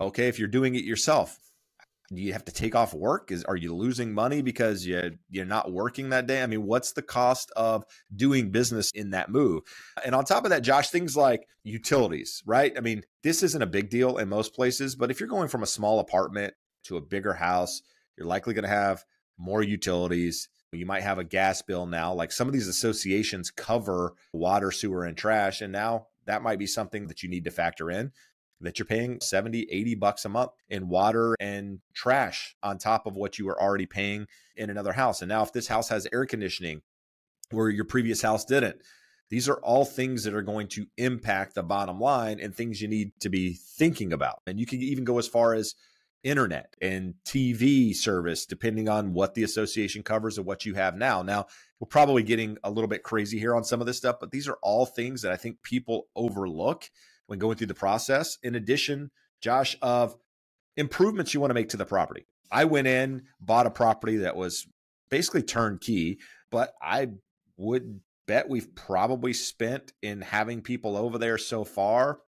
Okay, 0.00 0.26
if 0.26 0.40
you're 0.40 0.48
doing 0.48 0.74
it 0.74 0.82
yourself, 0.82 1.38
do 2.12 2.20
you 2.20 2.32
have 2.32 2.44
to 2.46 2.52
take 2.52 2.74
off 2.74 2.92
work? 2.92 3.30
Is 3.30 3.44
are 3.44 3.56
you 3.56 3.72
losing 3.72 4.12
money 4.12 4.42
because 4.42 4.84
you 4.84 5.12
you're 5.30 5.44
not 5.44 5.72
working 5.72 6.10
that 6.10 6.26
day? 6.26 6.42
I 6.42 6.46
mean, 6.46 6.64
what's 6.64 6.92
the 6.92 7.02
cost 7.02 7.52
of 7.54 7.84
doing 8.14 8.50
business 8.50 8.90
in 8.96 9.10
that 9.10 9.30
move? 9.30 9.62
And 10.04 10.12
on 10.12 10.24
top 10.24 10.42
of 10.42 10.50
that, 10.50 10.62
Josh, 10.62 10.90
things 10.90 11.16
like 11.16 11.46
utilities, 11.62 12.42
right? 12.44 12.72
I 12.76 12.80
mean, 12.80 13.04
this 13.22 13.44
isn't 13.44 13.62
a 13.62 13.66
big 13.66 13.90
deal 13.90 14.18
in 14.18 14.28
most 14.28 14.54
places, 14.54 14.96
but 14.96 15.12
if 15.12 15.20
you're 15.20 15.28
going 15.28 15.48
from 15.48 15.62
a 15.62 15.66
small 15.66 16.00
apartment 16.00 16.52
to 16.86 16.96
a 16.96 17.00
bigger 17.00 17.32
house, 17.32 17.80
you're 18.18 18.26
likely 18.26 18.54
going 18.54 18.64
to 18.64 18.68
have 18.68 19.04
more 19.38 19.62
utilities. 19.62 20.48
You 20.72 20.86
might 20.86 21.04
have 21.04 21.18
a 21.18 21.24
gas 21.24 21.62
bill 21.62 21.86
now. 21.86 22.12
Like 22.12 22.32
some 22.32 22.48
of 22.48 22.52
these 22.52 22.66
associations 22.66 23.52
cover 23.52 24.14
water, 24.32 24.72
sewer, 24.72 25.04
and 25.04 25.16
trash. 25.16 25.60
And 25.60 25.72
now 25.72 26.08
that 26.26 26.42
might 26.42 26.58
be 26.58 26.66
something 26.66 27.06
that 27.08 27.22
you 27.22 27.28
need 27.28 27.44
to 27.44 27.50
factor 27.50 27.90
in 27.90 28.12
that 28.60 28.78
you're 28.78 28.86
paying 28.86 29.20
70, 29.20 29.66
80 29.70 29.94
bucks 29.96 30.24
a 30.24 30.28
month 30.28 30.52
in 30.68 30.88
water 30.88 31.36
and 31.40 31.80
trash 31.92 32.56
on 32.62 32.78
top 32.78 33.06
of 33.06 33.14
what 33.14 33.38
you 33.38 33.46
were 33.46 33.60
already 33.60 33.86
paying 33.86 34.26
in 34.56 34.70
another 34.70 34.92
house. 34.92 35.22
And 35.22 35.28
now, 35.28 35.42
if 35.42 35.52
this 35.52 35.68
house 35.68 35.88
has 35.88 36.06
air 36.12 36.26
conditioning 36.26 36.82
where 37.50 37.68
your 37.68 37.84
previous 37.84 38.22
house 38.22 38.44
didn't, 38.44 38.76
these 39.30 39.48
are 39.48 39.56
all 39.56 39.84
things 39.84 40.24
that 40.24 40.34
are 40.34 40.42
going 40.42 40.68
to 40.68 40.86
impact 40.96 41.54
the 41.54 41.62
bottom 41.62 42.00
line 42.00 42.38
and 42.40 42.54
things 42.54 42.80
you 42.80 42.88
need 42.88 43.12
to 43.20 43.28
be 43.28 43.54
thinking 43.54 44.12
about. 44.12 44.40
And 44.46 44.60
you 44.60 44.66
can 44.66 44.80
even 44.80 45.04
go 45.04 45.18
as 45.18 45.28
far 45.28 45.54
as 45.54 45.74
internet 46.24 46.74
and 46.80 47.14
TV 47.24 47.94
service, 47.94 48.46
depending 48.46 48.88
on 48.88 49.12
what 49.12 49.34
the 49.34 49.44
association 49.44 50.02
covers 50.02 50.38
and 50.38 50.46
what 50.46 50.64
you 50.64 50.74
have 50.74 50.96
now. 50.96 51.22
Now, 51.22 51.46
we're 51.78 51.86
probably 51.86 52.22
getting 52.22 52.56
a 52.64 52.70
little 52.70 52.88
bit 52.88 53.02
crazy 53.02 53.38
here 53.38 53.54
on 53.54 53.62
some 53.62 53.80
of 53.80 53.86
this 53.86 53.98
stuff, 53.98 54.16
but 54.18 54.30
these 54.30 54.48
are 54.48 54.58
all 54.62 54.86
things 54.86 55.22
that 55.22 55.32
I 55.32 55.36
think 55.36 55.62
people 55.62 56.08
overlook 56.16 56.90
when 57.26 57.38
going 57.38 57.56
through 57.56 57.68
the 57.68 57.74
process. 57.74 58.38
In 58.42 58.54
addition, 58.54 59.10
Josh, 59.40 59.76
of 59.82 60.16
improvements 60.76 61.34
you 61.34 61.40
want 61.40 61.50
to 61.50 61.54
make 61.54 61.68
to 61.68 61.76
the 61.76 61.84
property. 61.84 62.26
I 62.50 62.64
went 62.64 62.86
in, 62.86 63.24
bought 63.40 63.66
a 63.66 63.70
property 63.70 64.18
that 64.18 64.36
was 64.36 64.66
basically 65.10 65.42
turnkey, 65.42 66.18
but 66.50 66.72
I 66.82 67.10
would 67.56 68.00
bet 68.26 68.48
we've 68.48 68.74
probably 68.74 69.32
spent 69.32 69.92
in 70.02 70.20
having 70.22 70.62
people 70.62 70.96
over 70.96 71.18
there 71.18 71.38
so 71.38 71.64
far 71.64 72.20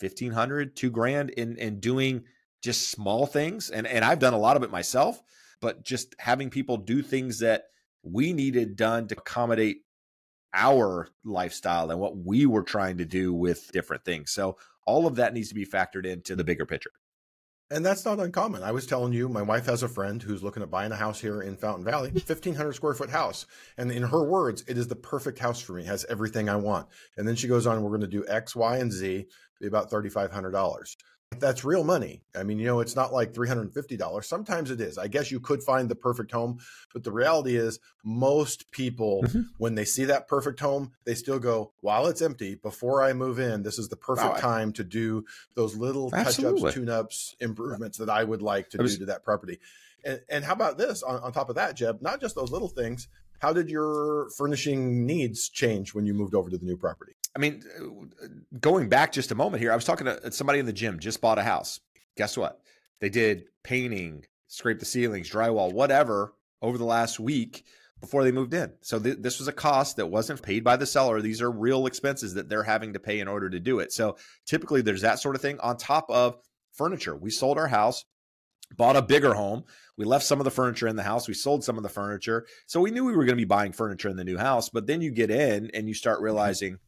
1500 0.00 0.76
two 0.76 0.90
grand 0.90 1.30
in 1.30 1.56
in 1.56 1.80
doing 1.80 2.24
just 2.62 2.90
small 2.90 3.26
things 3.26 3.70
and 3.70 3.86
and 3.86 4.04
I've 4.04 4.18
done 4.18 4.34
a 4.34 4.38
lot 4.38 4.56
of 4.56 4.62
it 4.62 4.70
myself 4.70 5.22
but 5.60 5.84
just 5.84 6.14
having 6.18 6.50
people 6.50 6.76
do 6.76 7.02
things 7.02 7.40
that 7.40 7.64
we 8.02 8.32
needed 8.32 8.76
done 8.76 9.06
to 9.08 9.16
accommodate 9.16 9.78
our 10.52 11.08
lifestyle 11.24 11.90
and 11.90 12.00
what 12.00 12.16
we 12.16 12.46
were 12.46 12.62
trying 12.62 12.98
to 12.98 13.04
do 13.04 13.32
with 13.32 13.70
different 13.72 14.04
things. 14.04 14.32
So 14.32 14.56
all 14.86 15.06
of 15.06 15.16
that 15.16 15.34
needs 15.34 15.48
to 15.50 15.54
be 15.54 15.66
factored 15.66 16.06
into 16.06 16.34
the 16.34 16.44
bigger 16.44 16.66
picture. 16.66 16.90
And 17.72 17.86
that's 17.86 18.04
not 18.04 18.18
uncommon. 18.18 18.64
I 18.64 18.72
was 18.72 18.84
telling 18.84 19.12
you, 19.12 19.28
my 19.28 19.42
wife 19.42 19.66
has 19.66 19.84
a 19.84 19.88
friend 19.88 20.20
who's 20.20 20.42
looking 20.42 20.64
at 20.64 20.72
buying 20.72 20.90
a 20.90 20.96
house 20.96 21.20
here 21.20 21.40
in 21.40 21.56
Fountain 21.56 21.84
Valley, 21.84 22.10
1,500 22.10 22.72
square 22.72 22.94
foot 22.94 23.10
house. 23.10 23.46
And 23.78 23.92
in 23.92 24.02
her 24.02 24.24
words, 24.24 24.64
it 24.66 24.76
is 24.76 24.88
the 24.88 24.96
perfect 24.96 25.38
house 25.38 25.60
for 25.60 25.74
me, 25.74 25.82
it 25.82 25.86
has 25.86 26.04
everything 26.08 26.48
I 26.48 26.56
want. 26.56 26.88
And 27.16 27.28
then 27.28 27.36
she 27.36 27.46
goes 27.46 27.68
on, 27.68 27.80
we're 27.80 27.90
going 27.90 28.00
to 28.00 28.08
do 28.08 28.26
X, 28.26 28.56
Y, 28.56 28.78
and 28.78 28.90
Z, 28.90 29.26
be 29.60 29.66
about 29.68 29.88
$3,500 29.88 30.96
that's 31.38 31.64
real 31.64 31.84
money. 31.84 32.22
I 32.34 32.42
mean, 32.42 32.58
you 32.58 32.66
know, 32.66 32.80
it's 32.80 32.96
not 32.96 33.12
like 33.12 33.32
$350. 33.32 34.24
Sometimes 34.24 34.70
it 34.70 34.80
is. 34.80 34.98
I 34.98 35.06
guess 35.06 35.30
you 35.30 35.40
could 35.40 35.62
find 35.62 35.88
the 35.88 35.94
perfect 35.94 36.32
home, 36.32 36.58
but 36.92 37.04
the 37.04 37.12
reality 37.12 37.56
is 37.56 37.78
most 38.04 38.70
people 38.70 39.22
mm-hmm. 39.24 39.42
when 39.58 39.74
they 39.74 39.84
see 39.84 40.04
that 40.04 40.28
perfect 40.28 40.60
home, 40.60 40.92
they 41.04 41.14
still 41.14 41.38
go, 41.38 41.72
"While 41.80 42.06
it's 42.06 42.20
empty, 42.20 42.56
before 42.56 43.02
I 43.02 43.12
move 43.12 43.38
in, 43.38 43.62
this 43.62 43.78
is 43.78 43.88
the 43.88 43.96
perfect 43.96 44.34
wow. 44.34 44.40
time 44.40 44.72
to 44.74 44.84
do 44.84 45.24
those 45.54 45.76
little 45.76 46.10
touch-ups, 46.10 46.74
tune-ups, 46.74 47.36
improvements 47.40 47.98
that 47.98 48.10
I 48.10 48.24
would 48.24 48.42
like 48.42 48.70
to 48.70 48.78
was, 48.78 48.94
do 48.94 49.00
to 49.00 49.06
that 49.06 49.24
property." 49.24 49.60
And, 50.04 50.20
and 50.28 50.44
how 50.44 50.54
about 50.54 50.78
this 50.78 51.02
on, 51.02 51.20
on 51.20 51.32
top 51.32 51.48
of 51.48 51.56
that, 51.56 51.74
Jeb? 51.74 52.02
Not 52.02 52.20
just 52.20 52.34
those 52.34 52.50
little 52.50 52.68
things. 52.68 53.08
How 53.38 53.52
did 53.52 53.70
your 53.70 54.28
furnishing 54.36 55.06
needs 55.06 55.48
change 55.48 55.94
when 55.94 56.06
you 56.06 56.12
moved 56.12 56.34
over 56.34 56.50
to 56.50 56.58
the 56.58 56.66
new 56.66 56.76
property? 56.76 57.14
I 57.34 57.38
mean, 57.38 57.62
going 58.60 58.88
back 58.88 59.12
just 59.12 59.30
a 59.30 59.36
moment 59.36 59.62
here, 59.62 59.72
I 59.72 59.76
was 59.76 59.84
talking 59.84 60.06
to 60.06 60.32
somebody 60.32 60.58
in 60.58 60.66
the 60.66 60.72
gym, 60.72 60.98
just 60.98 61.20
bought 61.20 61.38
a 61.38 61.42
house. 61.42 61.80
Guess 62.16 62.36
what? 62.36 62.60
They 63.00 63.08
did 63.08 63.44
painting, 63.62 64.24
scrape 64.48 64.78
the 64.80 64.84
ceilings, 64.84 65.30
drywall, 65.30 65.72
whatever 65.72 66.34
over 66.60 66.76
the 66.76 66.84
last 66.84 67.20
week 67.20 67.64
before 68.00 68.24
they 68.24 68.32
moved 68.32 68.54
in. 68.54 68.72
So 68.80 68.98
th- 68.98 69.18
this 69.20 69.38
was 69.38 69.48
a 69.48 69.52
cost 69.52 69.96
that 69.96 70.06
wasn't 70.06 70.42
paid 70.42 70.64
by 70.64 70.76
the 70.76 70.86
seller. 70.86 71.20
These 71.20 71.42
are 71.42 71.50
real 71.50 71.86
expenses 71.86 72.34
that 72.34 72.48
they're 72.48 72.62
having 72.62 72.94
to 72.94 72.98
pay 72.98 73.20
in 73.20 73.28
order 73.28 73.48
to 73.50 73.60
do 73.60 73.78
it. 73.78 73.92
So 73.92 74.16
typically 74.46 74.82
there's 74.82 75.02
that 75.02 75.20
sort 75.20 75.36
of 75.36 75.42
thing 75.42 75.60
on 75.60 75.76
top 75.76 76.10
of 76.10 76.36
furniture. 76.72 77.14
We 77.14 77.30
sold 77.30 77.58
our 77.58 77.68
house, 77.68 78.04
bought 78.76 78.96
a 78.96 79.02
bigger 79.02 79.34
home. 79.34 79.64
We 79.96 80.04
left 80.04 80.24
some 80.24 80.40
of 80.40 80.44
the 80.44 80.50
furniture 80.50 80.88
in 80.88 80.96
the 80.96 81.02
house. 81.02 81.28
We 81.28 81.34
sold 81.34 81.62
some 81.62 81.76
of 81.76 81.82
the 81.82 81.88
furniture. 81.88 82.46
So 82.66 82.80
we 82.80 82.90
knew 82.90 83.04
we 83.04 83.12
were 83.12 83.24
going 83.24 83.36
to 83.36 83.36
be 83.36 83.44
buying 83.44 83.72
furniture 83.72 84.08
in 84.08 84.16
the 84.16 84.24
new 84.24 84.38
house, 84.38 84.70
but 84.70 84.86
then 84.86 85.02
you 85.02 85.10
get 85.10 85.30
in 85.30 85.70
and 85.74 85.86
you 85.86 85.94
start 85.94 86.18
mm-hmm. 86.18 86.24
realizing 86.24 86.78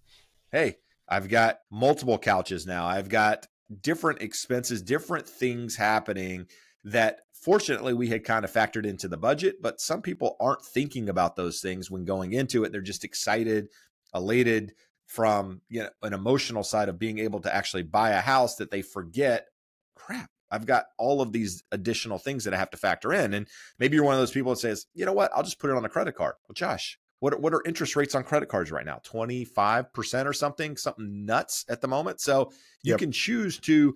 hey, 0.53 0.77
I've 1.09 1.29
got 1.29 1.59
multiple 1.71 2.19
couches 2.19 2.67
now. 2.67 2.87
I've 2.87 3.09
got 3.09 3.47
different 3.81 4.23
expenses, 4.23 4.83
different 4.83 5.29
things 5.29 5.77
happening 5.77 6.47
that 6.85 7.21
fortunately 7.33 7.95
we 7.95 8.09
had 8.09 8.25
kind 8.25 8.45
of 8.45 8.53
factored 8.53 8.87
into 8.87 9.09
the 9.09 9.17
budget, 9.17 9.57
but 9.61 9.81
some 9.81 10.03
people 10.03 10.37
aren't 10.41 10.65
thinking 10.65 11.09
about 11.09 11.37
those 11.37 11.61
things 11.61 11.91
when 11.91 12.05
going 12.05 12.33
into 12.33 12.65
it. 12.65 12.73
They're 12.73 12.81
just 12.81 13.05
excited, 13.05 13.69
elated 14.15 14.73
from 15.07 15.61
you 15.69 15.83
know 15.83 15.91
an 16.03 16.15
emotional 16.15 16.63
side 16.63 16.89
of 16.89 16.99
being 16.99 17.19
able 17.19 17.41
to 17.41 17.55
actually 17.55 17.83
buy 17.83 18.11
a 18.11 18.21
house 18.21 18.57
that 18.57 18.71
they 18.71 18.83
forget, 18.83 19.49
crap, 19.95 20.31
I've 20.51 20.67
got 20.67 20.87
all 20.99 21.23
of 21.23 21.33
these 21.33 21.65
additional 21.73 22.19
things 22.19 22.45
that 22.45 22.55
I 22.55 22.59
have 22.59 22.71
to 22.71 22.77
factor 22.77 23.13
in. 23.13 23.35
And 23.35 23.49
maybe 23.79 23.97
you're 23.97 24.05
one 24.05 24.15
of 24.15 24.21
those 24.21 24.31
people 24.31 24.53
that 24.53 24.61
says, 24.61 24.87
you 24.95 25.07
know 25.07 25.13
what, 25.13 25.33
I'll 25.35 25.43
just 25.43 25.59
put 25.59 25.71
it 25.71 25.77
on 25.77 25.85
a 25.85 25.89
credit 25.89 26.15
card. 26.15 26.35
Well, 26.47 26.55
Josh, 26.55 26.99
what 27.23 27.41
what 27.41 27.55
are 27.55 27.63
interest 27.65 27.95
rates 27.95 28.17
on 28.17 28.25
credit 28.25 28.49
cards 28.49 28.73
right 28.73 28.85
now? 28.85 29.01
25% 29.05 30.27
or 30.27 30.33
something, 30.33 30.77
something 30.77 31.25
nuts 31.25 31.65
at 31.69 31.81
the 31.81 31.87
moment. 31.87 32.21
So 32.21 32.51
you 32.83 32.95
yep. 32.95 32.99
can 32.99 33.13
choose 33.13 33.61
to 33.61 33.95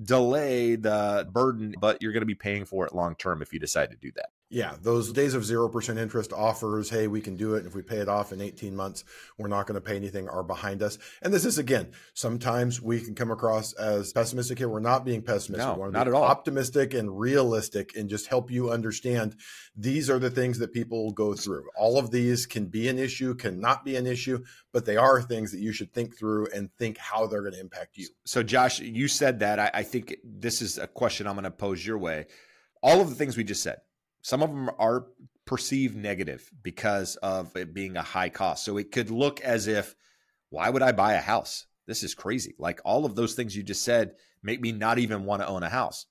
delay 0.00 0.76
the 0.76 1.28
burden, 1.32 1.74
but 1.80 2.00
you're 2.00 2.12
going 2.12 2.22
to 2.22 2.26
be 2.26 2.36
paying 2.36 2.64
for 2.64 2.86
it 2.86 2.94
long 2.94 3.16
term 3.16 3.42
if 3.42 3.52
you 3.52 3.58
decide 3.58 3.90
to 3.90 3.96
do 3.96 4.12
that. 4.14 4.28
Yeah, 4.50 4.76
those 4.80 5.12
days 5.12 5.34
of 5.34 5.42
0% 5.42 5.98
interest 5.98 6.32
offers, 6.32 6.88
hey, 6.88 7.06
we 7.06 7.20
can 7.20 7.36
do 7.36 7.54
it. 7.54 7.66
If 7.66 7.74
we 7.74 7.82
pay 7.82 7.98
it 7.98 8.08
off 8.08 8.32
in 8.32 8.40
18 8.40 8.74
months, 8.74 9.04
we're 9.36 9.48
not 9.48 9.66
going 9.66 9.74
to 9.74 9.80
pay 9.86 9.94
anything, 9.94 10.26
are 10.26 10.42
behind 10.42 10.82
us. 10.82 10.96
And 11.20 11.34
this 11.34 11.44
is, 11.44 11.58
again, 11.58 11.92
sometimes 12.14 12.80
we 12.80 13.00
can 13.02 13.14
come 13.14 13.30
across 13.30 13.74
as 13.74 14.10
pessimistic 14.14 14.56
here. 14.56 14.70
We're 14.70 14.80
not 14.80 15.04
being 15.04 15.20
pessimistic. 15.20 15.76
No, 15.76 15.90
not 15.90 16.08
at 16.08 16.14
all. 16.14 16.24
Optimistic 16.24 16.94
and 16.94 17.18
realistic 17.18 17.94
and 17.94 18.08
just 18.08 18.28
help 18.28 18.50
you 18.50 18.70
understand 18.70 19.36
these 19.76 20.08
are 20.08 20.18
the 20.18 20.30
things 20.30 20.58
that 20.60 20.72
people 20.72 21.12
go 21.12 21.34
through. 21.34 21.66
All 21.76 21.98
of 21.98 22.10
these 22.10 22.46
can 22.46 22.66
be 22.66 22.88
an 22.88 22.98
issue, 22.98 23.34
can 23.34 23.60
not 23.60 23.84
be 23.84 23.96
an 23.96 24.06
issue, 24.06 24.42
but 24.72 24.86
they 24.86 24.96
are 24.96 25.20
things 25.20 25.52
that 25.52 25.60
you 25.60 25.72
should 25.72 25.92
think 25.92 26.16
through 26.16 26.48
and 26.54 26.72
think 26.78 26.96
how 26.96 27.26
they're 27.26 27.42
going 27.42 27.52
to 27.52 27.60
impact 27.60 27.98
you. 27.98 28.08
So, 28.24 28.42
Josh, 28.42 28.80
you 28.80 29.08
said 29.08 29.40
that. 29.40 29.58
I, 29.58 29.70
I 29.74 29.82
think 29.82 30.16
this 30.24 30.62
is 30.62 30.78
a 30.78 30.86
question 30.86 31.26
I'm 31.26 31.34
going 31.34 31.44
to 31.44 31.50
pose 31.50 31.86
your 31.86 31.98
way. 31.98 32.26
All 32.82 33.02
of 33.02 33.10
the 33.10 33.14
things 33.14 33.36
we 33.36 33.44
just 33.44 33.62
said 33.62 33.78
some 34.28 34.42
of 34.42 34.50
them 34.50 34.68
are 34.78 35.06
perceived 35.46 35.96
negative 35.96 36.50
because 36.62 37.16
of 37.16 37.56
it 37.56 37.72
being 37.72 37.96
a 37.96 38.02
high 38.02 38.28
cost. 38.28 38.62
So 38.62 38.76
it 38.76 38.92
could 38.92 39.10
look 39.10 39.40
as 39.40 39.66
if, 39.66 39.96
why 40.50 40.68
would 40.68 40.82
I 40.82 40.92
buy 40.92 41.14
a 41.14 41.20
house? 41.22 41.64
This 41.86 42.02
is 42.02 42.14
crazy. 42.14 42.54
Like 42.58 42.82
all 42.84 43.06
of 43.06 43.14
those 43.14 43.32
things 43.32 43.56
you 43.56 43.62
just 43.62 43.82
said 43.82 44.16
make 44.42 44.60
me 44.60 44.70
not 44.70 44.98
even 44.98 45.24
want 45.24 45.40
to 45.40 45.48
own 45.48 45.62
a 45.62 45.70
house. 45.70 46.04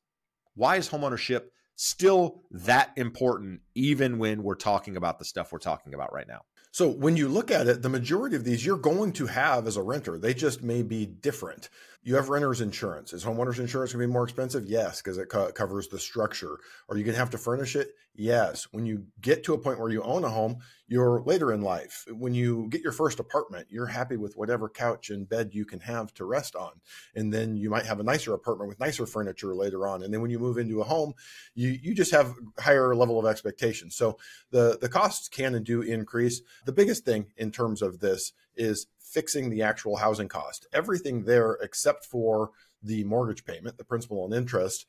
Why 0.56 0.77
is 0.77 0.89
homeownership 0.89 1.43
still 1.75 2.41
that 2.49 2.89
important, 2.95 3.62
even 3.75 4.17
when 4.17 4.41
we're 4.41 4.56
talking 4.56 4.97
about 4.97 5.19
the 5.19 5.25
stuff 5.25 5.51
we're 5.51 5.60
talking 5.60 5.93
about 5.93 6.12
right 6.12 6.27
now? 6.27 6.41
So 6.71 6.89
when 6.89 7.17
you 7.17 7.27
look 7.27 7.51
at 7.51 7.67
it, 7.67 7.84
the 7.84 7.89
majority 7.89 8.36
of 8.36 8.45
these 8.45 8.65
you're 8.65 8.77
going 8.77 9.13
to 9.13 9.27
have 9.27 9.67
as 9.67 9.77
a 9.77 9.84
renter. 9.84 10.17
They 10.17 10.34
just 10.34 10.63
may 10.63 10.82
be 10.82 11.06
different. 11.06 11.69
You 12.08 12.15
have 12.15 12.30
renter's 12.30 12.62
insurance. 12.62 13.12
Is 13.12 13.26
homeowner's 13.26 13.60
insurance 13.60 13.91
going 13.91 14.02
to 14.02 14.08
be 14.08 14.13
more 14.13 14.24
expensive? 14.24 14.65
Yes, 14.65 15.02
because 15.02 15.17
it 15.17 15.28
co- 15.28 15.52
covers 15.52 15.89
the 15.89 16.00
structure. 16.00 16.58
Are 16.88 16.96
you 16.96 17.04
going 17.04 17.15
to 17.15 17.20
have 17.20 17.32
to 17.32 17.38
furnish 17.38 17.76
it? 17.76 17.89
Yes. 18.15 18.65
When 18.72 18.86
you 18.86 19.08
get 19.20 19.43
to 19.43 19.54
a 19.54 19.58
point 19.58 19.78
where 19.78 19.89
you 19.89 20.02
own 20.02 20.24
a 20.24 20.30
home, 20.30 20.60
you're 20.88 21.22
later 21.26 21.52
in 21.52 21.60
life. 21.60 22.06
When 22.10 22.34
you 22.34 22.70
get 22.70 22.82
your 22.82 22.93
first 22.93 23.20
apartment, 23.20 23.67
you're 23.70 23.88
happy 23.88 24.15
with 24.15 24.38
whatever 24.38 24.70
couch 24.70 25.10
and 25.10 25.28
bed 25.28 25.50
you 25.52 25.65
can 25.65 25.82
have 25.82 26.13
to 26.13 26.24
rest 26.24 26.56
on. 26.56 26.80
And 27.13 27.34
then 27.34 27.58
you 27.58 27.70
might 27.70 27.86
have 27.86 28.00
a 28.00 28.04
nicer 28.04 28.34
apartment 28.34 28.70
with 28.70 28.80
nicer 28.80 29.06
furniture 29.06 29.54
later 29.54 29.86
on. 29.86 30.02
And 30.02 30.13
then 30.13 30.22
when 30.22 30.32
you 30.32 30.39
move 30.39 30.58
into 30.58 30.80
a 30.80 30.86
home, 30.86 31.12
you, 31.56 31.72
you 31.72 31.93
just 31.93 32.12
have 32.12 32.36
higher 32.58 32.96
level 32.96 33.20
of 33.20 33.26
expectations. 33.26 33.98
So 33.98 34.17
the, 34.52 34.78
the 34.80 34.88
costs 34.88 35.28
can 35.28 35.56
and 35.56 35.65
do 35.65 35.82
increase. 35.82 36.41
The 36.63 36.72
biggest 36.72 37.04
thing 37.04 37.34
in 37.36 37.52
terms 37.52 37.82
of 37.82 38.00
this 38.00 38.32
is 38.58 38.88
fixing 39.00 39.50
the 39.50 39.62
actual 39.62 39.98
housing 39.98 40.28
cost. 40.28 40.67
Everything 40.74 41.24
there 41.24 41.58
except 41.62 42.06
for 42.06 42.52
the 42.84 43.04
mortgage 43.04 43.46
payment, 43.46 43.78
the 43.78 43.84
principal 43.84 44.26
and 44.26 44.34
interest, 44.34 44.86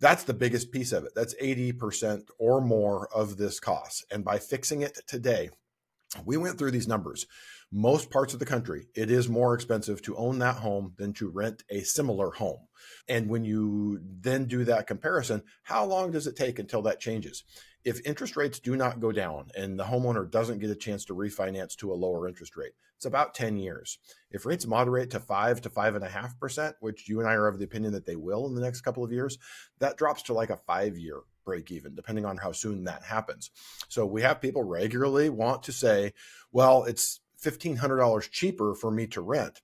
that's 0.00 0.24
the 0.24 0.34
biggest 0.34 0.70
piece 0.70 0.92
of 0.92 1.04
it. 1.04 1.12
That's 1.14 1.34
80% 1.34 2.28
or 2.38 2.60
more 2.60 3.08
of 3.14 3.36
this 3.36 3.58
cost. 3.60 4.04
And 4.10 4.24
by 4.24 4.38
fixing 4.38 4.82
it 4.82 4.98
today, 5.06 5.50
we 6.24 6.36
went 6.36 6.58
through 6.58 6.70
these 6.70 6.88
numbers. 6.88 7.26
Most 7.70 8.10
parts 8.10 8.32
of 8.32 8.40
the 8.40 8.46
country, 8.46 8.86
it 8.94 9.10
is 9.10 9.28
more 9.28 9.54
expensive 9.54 10.00
to 10.02 10.16
own 10.16 10.38
that 10.38 10.56
home 10.56 10.94
than 10.96 11.12
to 11.14 11.28
rent 11.28 11.64
a 11.68 11.82
similar 11.82 12.30
home. 12.30 12.60
And 13.08 13.28
when 13.28 13.44
you 13.44 14.00
then 14.02 14.46
do 14.46 14.64
that 14.64 14.86
comparison, 14.86 15.42
how 15.64 15.84
long 15.84 16.10
does 16.10 16.26
it 16.26 16.36
take 16.36 16.58
until 16.58 16.82
that 16.82 17.00
changes? 17.00 17.44
if 17.88 18.04
interest 18.04 18.36
rates 18.36 18.58
do 18.58 18.76
not 18.76 19.00
go 19.00 19.12
down 19.12 19.46
and 19.56 19.78
the 19.78 19.84
homeowner 19.84 20.30
doesn't 20.30 20.58
get 20.58 20.70
a 20.70 20.74
chance 20.74 21.06
to 21.06 21.14
refinance 21.14 21.76
to 21.76 21.90
a 21.90 21.94
lower 21.94 22.28
interest 22.28 22.56
rate, 22.56 22.72
it's 22.96 23.06
about 23.06 23.34
10 23.34 23.56
years. 23.56 23.98
If 24.30 24.44
rates 24.44 24.66
moderate 24.66 25.10
to 25.10 25.20
five 25.20 25.62
to 25.62 25.70
five 25.70 25.94
and 25.94 26.04
a 26.04 26.08
half 26.08 26.38
percent, 26.38 26.76
which 26.80 27.08
you 27.08 27.20
and 27.20 27.28
I 27.28 27.32
are 27.32 27.46
of 27.46 27.58
the 27.58 27.64
opinion 27.64 27.92
that 27.92 28.04
they 28.04 28.16
will 28.16 28.46
in 28.46 28.54
the 28.54 28.60
next 28.60 28.82
couple 28.82 29.04
of 29.04 29.12
years, 29.12 29.38
that 29.78 29.96
drops 29.96 30.22
to 30.24 30.34
like 30.34 30.50
a 30.50 30.56
five 30.56 30.98
year 30.98 31.20
break 31.44 31.70
even, 31.70 31.94
depending 31.94 32.26
on 32.26 32.36
how 32.36 32.52
soon 32.52 32.84
that 32.84 33.04
happens. 33.04 33.50
So 33.88 34.04
we 34.04 34.20
have 34.20 34.42
people 34.42 34.64
regularly 34.64 35.30
want 35.30 35.62
to 35.62 35.72
say, 35.72 36.12
well, 36.52 36.84
it's 36.84 37.20
$1,500 37.42 38.30
cheaper 38.30 38.74
for 38.74 38.90
me 38.90 39.06
to 39.08 39.20
rent. 39.20 39.60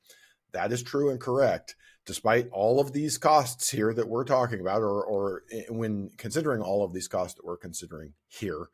That 0.53 0.73
is 0.73 0.83
true 0.83 1.11
and 1.11 1.21
correct 1.21 1.75
despite 2.07 2.49
all 2.51 2.81
of 2.81 2.93
these 2.93 3.19
costs 3.19 3.71
here 3.71 3.95
that 3.95 4.09
we're 4.09 4.25
talking 4.25 4.61
about, 4.61 4.83
or, 4.83 5.05
or 5.05 5.43
eh, 5.51 5.65
when 5.69 6.11
considering 6.17 6.61
all 6.61 6.85
of 6.85 6.93
these 6.93 7.09
costs 7.09 7.35
that 7.35 7.45
we're 7.45 7.57
considering 7.57 8.13
here, 8.29 8.69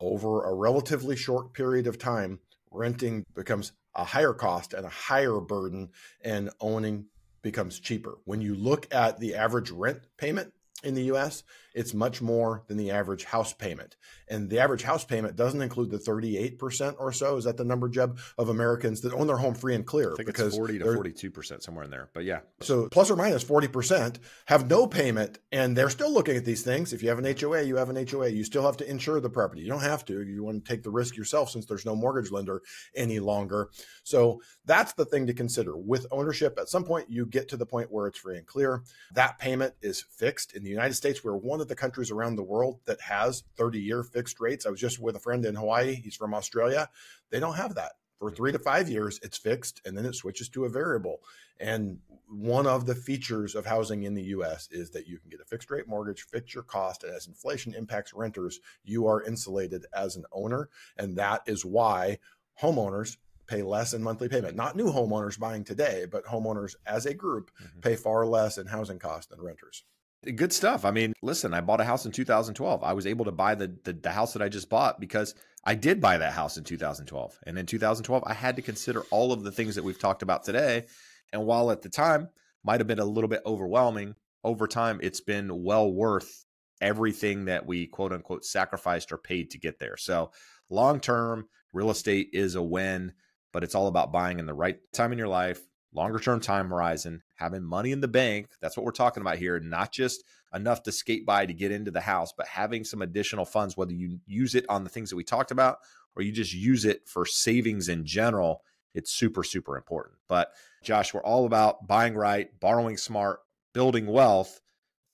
over 0.00 0.44
a 0.44 0.54
relatively 0.54 1.16
short 1.16 1.54
period 1.54 1.86
of 1.86 1.98
time, 1.98 2.38
renting 2.70 3.24
becomes 3.34 3.72
a 3.94 4.04
higher 4.04 4.34
cost 4.34 4.74
and 4.74 4.84
a 4.84 4.90
higher 4.90 5.40
burden, 5.40 5.88
and 6.22 6.50
owning 6.60 7.06
becomes 7.40 7.80
cheaper. 7.80 8.18
When 8.24 8.42
you 8.42 8.54
look 8.54 8.92
at 8.94 9.18
the 9.20 9.34
average 9.34 9.70
rent 9.70 10.00
payment 10.18 10.52
in 10.84 10.94
the 10.94 11.04
US, 11.14 11.44
it's 11.76 11.92
much 11.92 12.22
more 12.22 12.64
than 12.68 12.78
the 12.78 12.90
average 12.90 13.24
house 13.24 13.52
payment. 13.52 13.96
And 14.28 14.48
the 14.48 14.58
average 14.58 14.82
house 14.82 15.04
payment 15.04 15.36
doesn't 15.36 15.60
include 15.60 15.90
the 15.90 15.98
38% 15.98 16.96
or 16.98 17.12
so. 17.12 17.36
Is 17.36 17.44
that 17.44 17.58
the 17.58 17.64
number, 17.64 17.88
Jeb, 17.88 18.18
of 18.38 18.48
Americans 18.48 19.02
that 19.02 19.12
own 19.12 19.26
their 19.26 19.36
home 19.36 19.54
free 19.54 19.74
and 19.74 19.86
clear? 19.86 20.14
because 20.26 20.48
it's 20.48 20.56
40 20.56 20.78
to 20.78 20.84
42% 20.86 21.62
somewhere 21.62 21.84
in 21.84 21.90
there. 21.90 22.08
But 22.14 22.24
yeah. 22.24 22.40
So 22.62 22.88
plus 22.88 23.10
or 23.10 23.16
minus 23.16 23.44
40% 23.44 24.16
have 24.46 24.68
no 24.68 24.86
payment 24.86 25.38
and 25.52 25.76
they're 25.76 25.90
still 25.90 26.10
looking 26.10 26.36
at 26.36 26.46
these 26.46 26.62
things. 26.62 26.94
If 26.94 27.02
you 27.02 27.10
have 27.10 27.18
an 27.18 27.36
HOA, 27.38 27.62
you 27.62 27.76
have 27.76 27.90
an 27.90 28.06
HOA. 28.06 28.28
You 28.30 28.42
still 28.42 28.64
have 28.64 28.78
to 28.78 28.90
insure 28.90 29.20
the 29.20 29.28
property. 29.28 29.60
You 29.60 29.68
don't 29.68 29.80
have 29.80 30.04
to. 30.06 30.22
You 30.22 30.44
want 30.44 30.64
to 30.64 30.68
take 30.68 30.82
the 30.82 30.90
risk 30.90 31.14
yourself 31.14 31.50
since 31.50 31.66
there's 31.66 31.84
no 31.84 31.94
mortgage 31.94 32.32
lender 32.32 32.62
any 32.94 33.20
longer. 33.20 33.68
So 34.02 34.40
that's 34.64 34.94
the 34.94 35.04
thing 35.04 35.26
to 35.26 35.34
consider. 35.34 35.76
With 35.76 36.06
ownership, 36.10 36.58
at 36.58 36.70
some 36.70 36.84
point, 36.84 37.10
you 37.10 37.26
get 37.26 37.48
to 37.50 37.58
the 37.58 37.66
point 37.66 37.92
where 37.92 38.06
it's 38.06 38.18
free 38.18 38.38
and 38.38 38.46
clear. 38.46 38.82
That 39.12 39.38
payment 39.38 39.74
is 39.82 40.02
fixed. 40.10 40.56
In 40.56 40.64
the 40.64 40.70
United 40.70 40.94
States, 40.94 41.22
we're 41.22 41.36
one 41.36 41.60
of 41.60 41.65
the 41.68 41.76
countries 41.76 42.10
around 42.10 42.36
the 42.36 42.42
world 42.42 42.80
that 42.86 43.00
has 43.00 43.44
30 43.56 43.80
year 43.80 44.02
fixed 44.02 44.40
rates. 44.40 44.66
I 44.66 44.70
was 44.70 44.80
just 44.80 45.00
with 45.00 45.16
a 45.16 45.20
friend 45.20 45.44
in 45.44 45.54
Hawaii. 45.54 45.94
He's 45.94 46.16
from 46.16 46.34
Australia. 46.34 46.88
They 47.30 47.40
don't 47.40 47.56
have 47.56 47.74
that. 47.74 47.92
For 48.18 48.30
three 48.30 48.52
to 48.52 48.58
five 48.58 48.88
years, 48.88 49.20
it's 49.22 49.36
fixed 49.36 49.82
and 49.84 49.96
then 49.96 50.06
it 50.06 50.14
switches 50.14 50.48
to 50.50 50.64
a 50.64 50.70
variable. 50.70 51.20
And 51.60 51.98
one 52.28 52.66
of 52.66 52.86
the 52.86 52.94
features 52.94 53.54
of 53.54 53.66
housing 53.66 54.04
in 54.04 54.14
the 54.14 54.22
US 54.24 54.68
is 54.70 54.90
that 54.90 55.06
you 55.06 55.18
can 55.18 55.30
get 55.30 55.40
a 55.40 55.44
fixed 55.44 55.70
rate 55.70 55.86
mortgage, 55.86 56.22
fix 56.22 56.54
your 56.54 56.62
cost, 56.62 57.04
and 57.04 57.14
as 57.14 57.26
inflation 57.26 57.74
impacts 57.74 58.14
renters, 58.14 58.60
you 58.84 59.06
are 59.06 59.22
insulated 59.22 59.86
as 59.94 60.16
an 60.16 60.24
owner. 60.32 60.68
And 60.96 61.16
that 61.16 61.42
is 61.46 61.64
why 61.64 62.18
homeowners 62.60 63.16
pay 63.46 63.62
less 63.62 63.94
in 63.94 64.02
monthly 64.02 64.28
payment. 64.28 64.56
Not 64.56 64.76
new 64.76 64.86
homeowners 64.86 65.38
buying 65.38 65.64
today, 65.64 66.06
but 66.10 66.24
homeowners 66.24 66.74
as 66.86 67.06
a 67.06 67.14
group 67.14 67.50
mm-hmm. 67.62 67.80
pay 67.80 67.96
far 67.96 68.26
less 68.26 68.58
in 68.58 68.66
housing 68.66 68.98
costs 68.98 69.26
than 69.26 69.40
renters. 69.40 69.84
Good 70.34 70.52
stuff. 70.52 70.84
I 70.84 70.90
mean, 70.90 71.12
listen, 71.22 71.54
I 71.54 71.60
bought 71.60 71.80
a 71.80 71.84
house 71.84 72.04
in 72.04 72.12
2012. 72.12 72.82
I 72.82 72.92
was 72.92 73.06
able 73.06 73.24
to 73.26 73.32
buy 73.32 73.54
the, 73.54 73.76
the, 73.84 73.92
the 73.92 74.10
house 74.10 74.32
that 74.32 74.42
I 74.42 74.48
just 74.48 74.68
bought 74.68 74.98
because 75.00 75.34
I 75.64 75.74
did 75.74 76.00
buy 76.00 76.18
that 76.18 76.32
house 76.32 76.56
in 76.56 76.64
2012. 76.64 77.38
And 77.46 77.58
in 77.58 77.66
2012, 77.66 78.24
I 78.26 78.34
had 78.34 78.56
to 78.56 78.62
consider 78.62 79.02
all 79.10 79.32
of 79.32 79.44
the 79.44 79.52
things 79.52 79.74
that 79.76 79.84
we've 79.84 79.98
talked 79.98 80.22
about 80.22 80.44
today 80.44 80.86
and 81.32 81.44
while 81.44 81.70
at 81.70 81.82
the 81.82 81.88
time 81.88 82.28
might 82.64 82.80
have 82.80 82.86
been 82.86 82.98
a 82.98 83.04
little 83.04 83.28
bit 83.28 83.42
overwhelming, 83.46 84.14
over 84.44 84.66
time 84.66 85.00
it's 85.02 85.20
been 85.20 85.64
well 85.64 85.90
worth 85.90 86.44
everything 86.80 87.46
that 87.46 87.66
we 87.66 87.86
quote 87.86 88.12
unquote 88.12 88.44
sacrificed 88.44 89.12
or 89.12 89.18
paid 89.18 89.50
to 89.50 89.58
get 89.58 89.78
there. 89.78 89.96
So, 89.96 90.30
long 90.70 91.00
term, 91.00 91.48
real 91.72 91.90
estate 91.90 92.30
is 92.32 92.54
a 92.54 92.62
win, 92.62 93.12
but 93.52 93.64
it's 93.64 93.74
all 93.74 93.86
about 93.86 94.12
buying 94.12 94.38
in 94.38 94.46
the 94.46 94.54
right 94.54 94.78
time 94.92 95.12
in 95.12 95.18
your 95.18 95.28
life, 95.28 95.60
longer 95.96 96.18
term 96.18 96.40
time 96.40 96.68
horizon, 96.68 97.22
having 97.34 97.62
money 97.62 97.90
in 97.90 98.00
the 98.00 98.08
bank. 98.08 98.50
That's 98.60 98.76
what 98.76 98.84
we're 98.84 98.92
talking 98.92 99.22
about 99.22 99.38
here, 99.38 99.58
not 99.58 99.92
just 99.92 100.22
enough 100.54 100.82
to 100.84 100.92
skate 100.92 101.26
by 101.26 101.46
to 101.46 101.54
get 101.54 101.72
into 101.72 101.90
the 101.90 102.00
house, 102.00 102.32
but 102.36 102.46
having 102.46 102.84
some 102.84 103.02
additional 103.02 103.44
funds, 103.44 103.76
whether 103.76 103.92
you 103.92 104.20
use 104.26 104.54
it 104.54 104.66
on 104.68 104.84
the 104.84 104.90
things 104.90 105.10
that 105.10 105.16
we 105.16 105.24
talked 105.24 105.50
about 105.50 105.78
or 106.14 106.22
you 106.22 106.32
just 106.32 106.54
use 106.54 106.84
it 106.84 107.08
for 107.08 107.26
savings 107.26 107.88
in 107.88 108.04
general 108.04 108.62
it's 108.96 109.12
super, 109.12 109.44
super 109.44 109.76
important. 109.76 110.16
But 110.26 110.52
Josh, 110.82 111.12
we're 111.12 111.22
all 111.22 111.44
about 111.44 111.86
buying 111.86 112.14
right, 112.14 112.48
borrowing 112.58 112.96
smart, 112.96 113.40
building 113.74 114.06
wealth. 114.06 114.60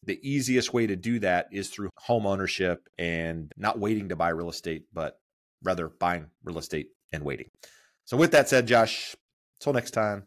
The 0.05 0.21
easiest 0.23 0.73
way 0.73 0.87
to 0.87 0.97
do 0.97 1.19
that 1.19 1.49
is 1.51 1.69
through 1.69 1.91
home 1.99 2.25
ownership 2.25 2.89
and 2.97 3.53
not 3.57 3.81
waiting 3.81 4.09
to 4.09 4.17
buy 4.17 4.29
real 4.29 4.51
estate, 4.51 4.85
but 4.93 5.19
rather 5.65 5.89
buying 5.89 6.27
real 6.45 6.59
estate 6.59 6.91
and 7.13 7.25
waiting. 7.25 7.49
So, 8.05 8.17
with 8.17 8.31
that 8.33 8.49
said, 8.49 8.67
Josh, 8.67 9.17
until 9.61 9.73
next 9.73 9.91
time, 9.91 10.27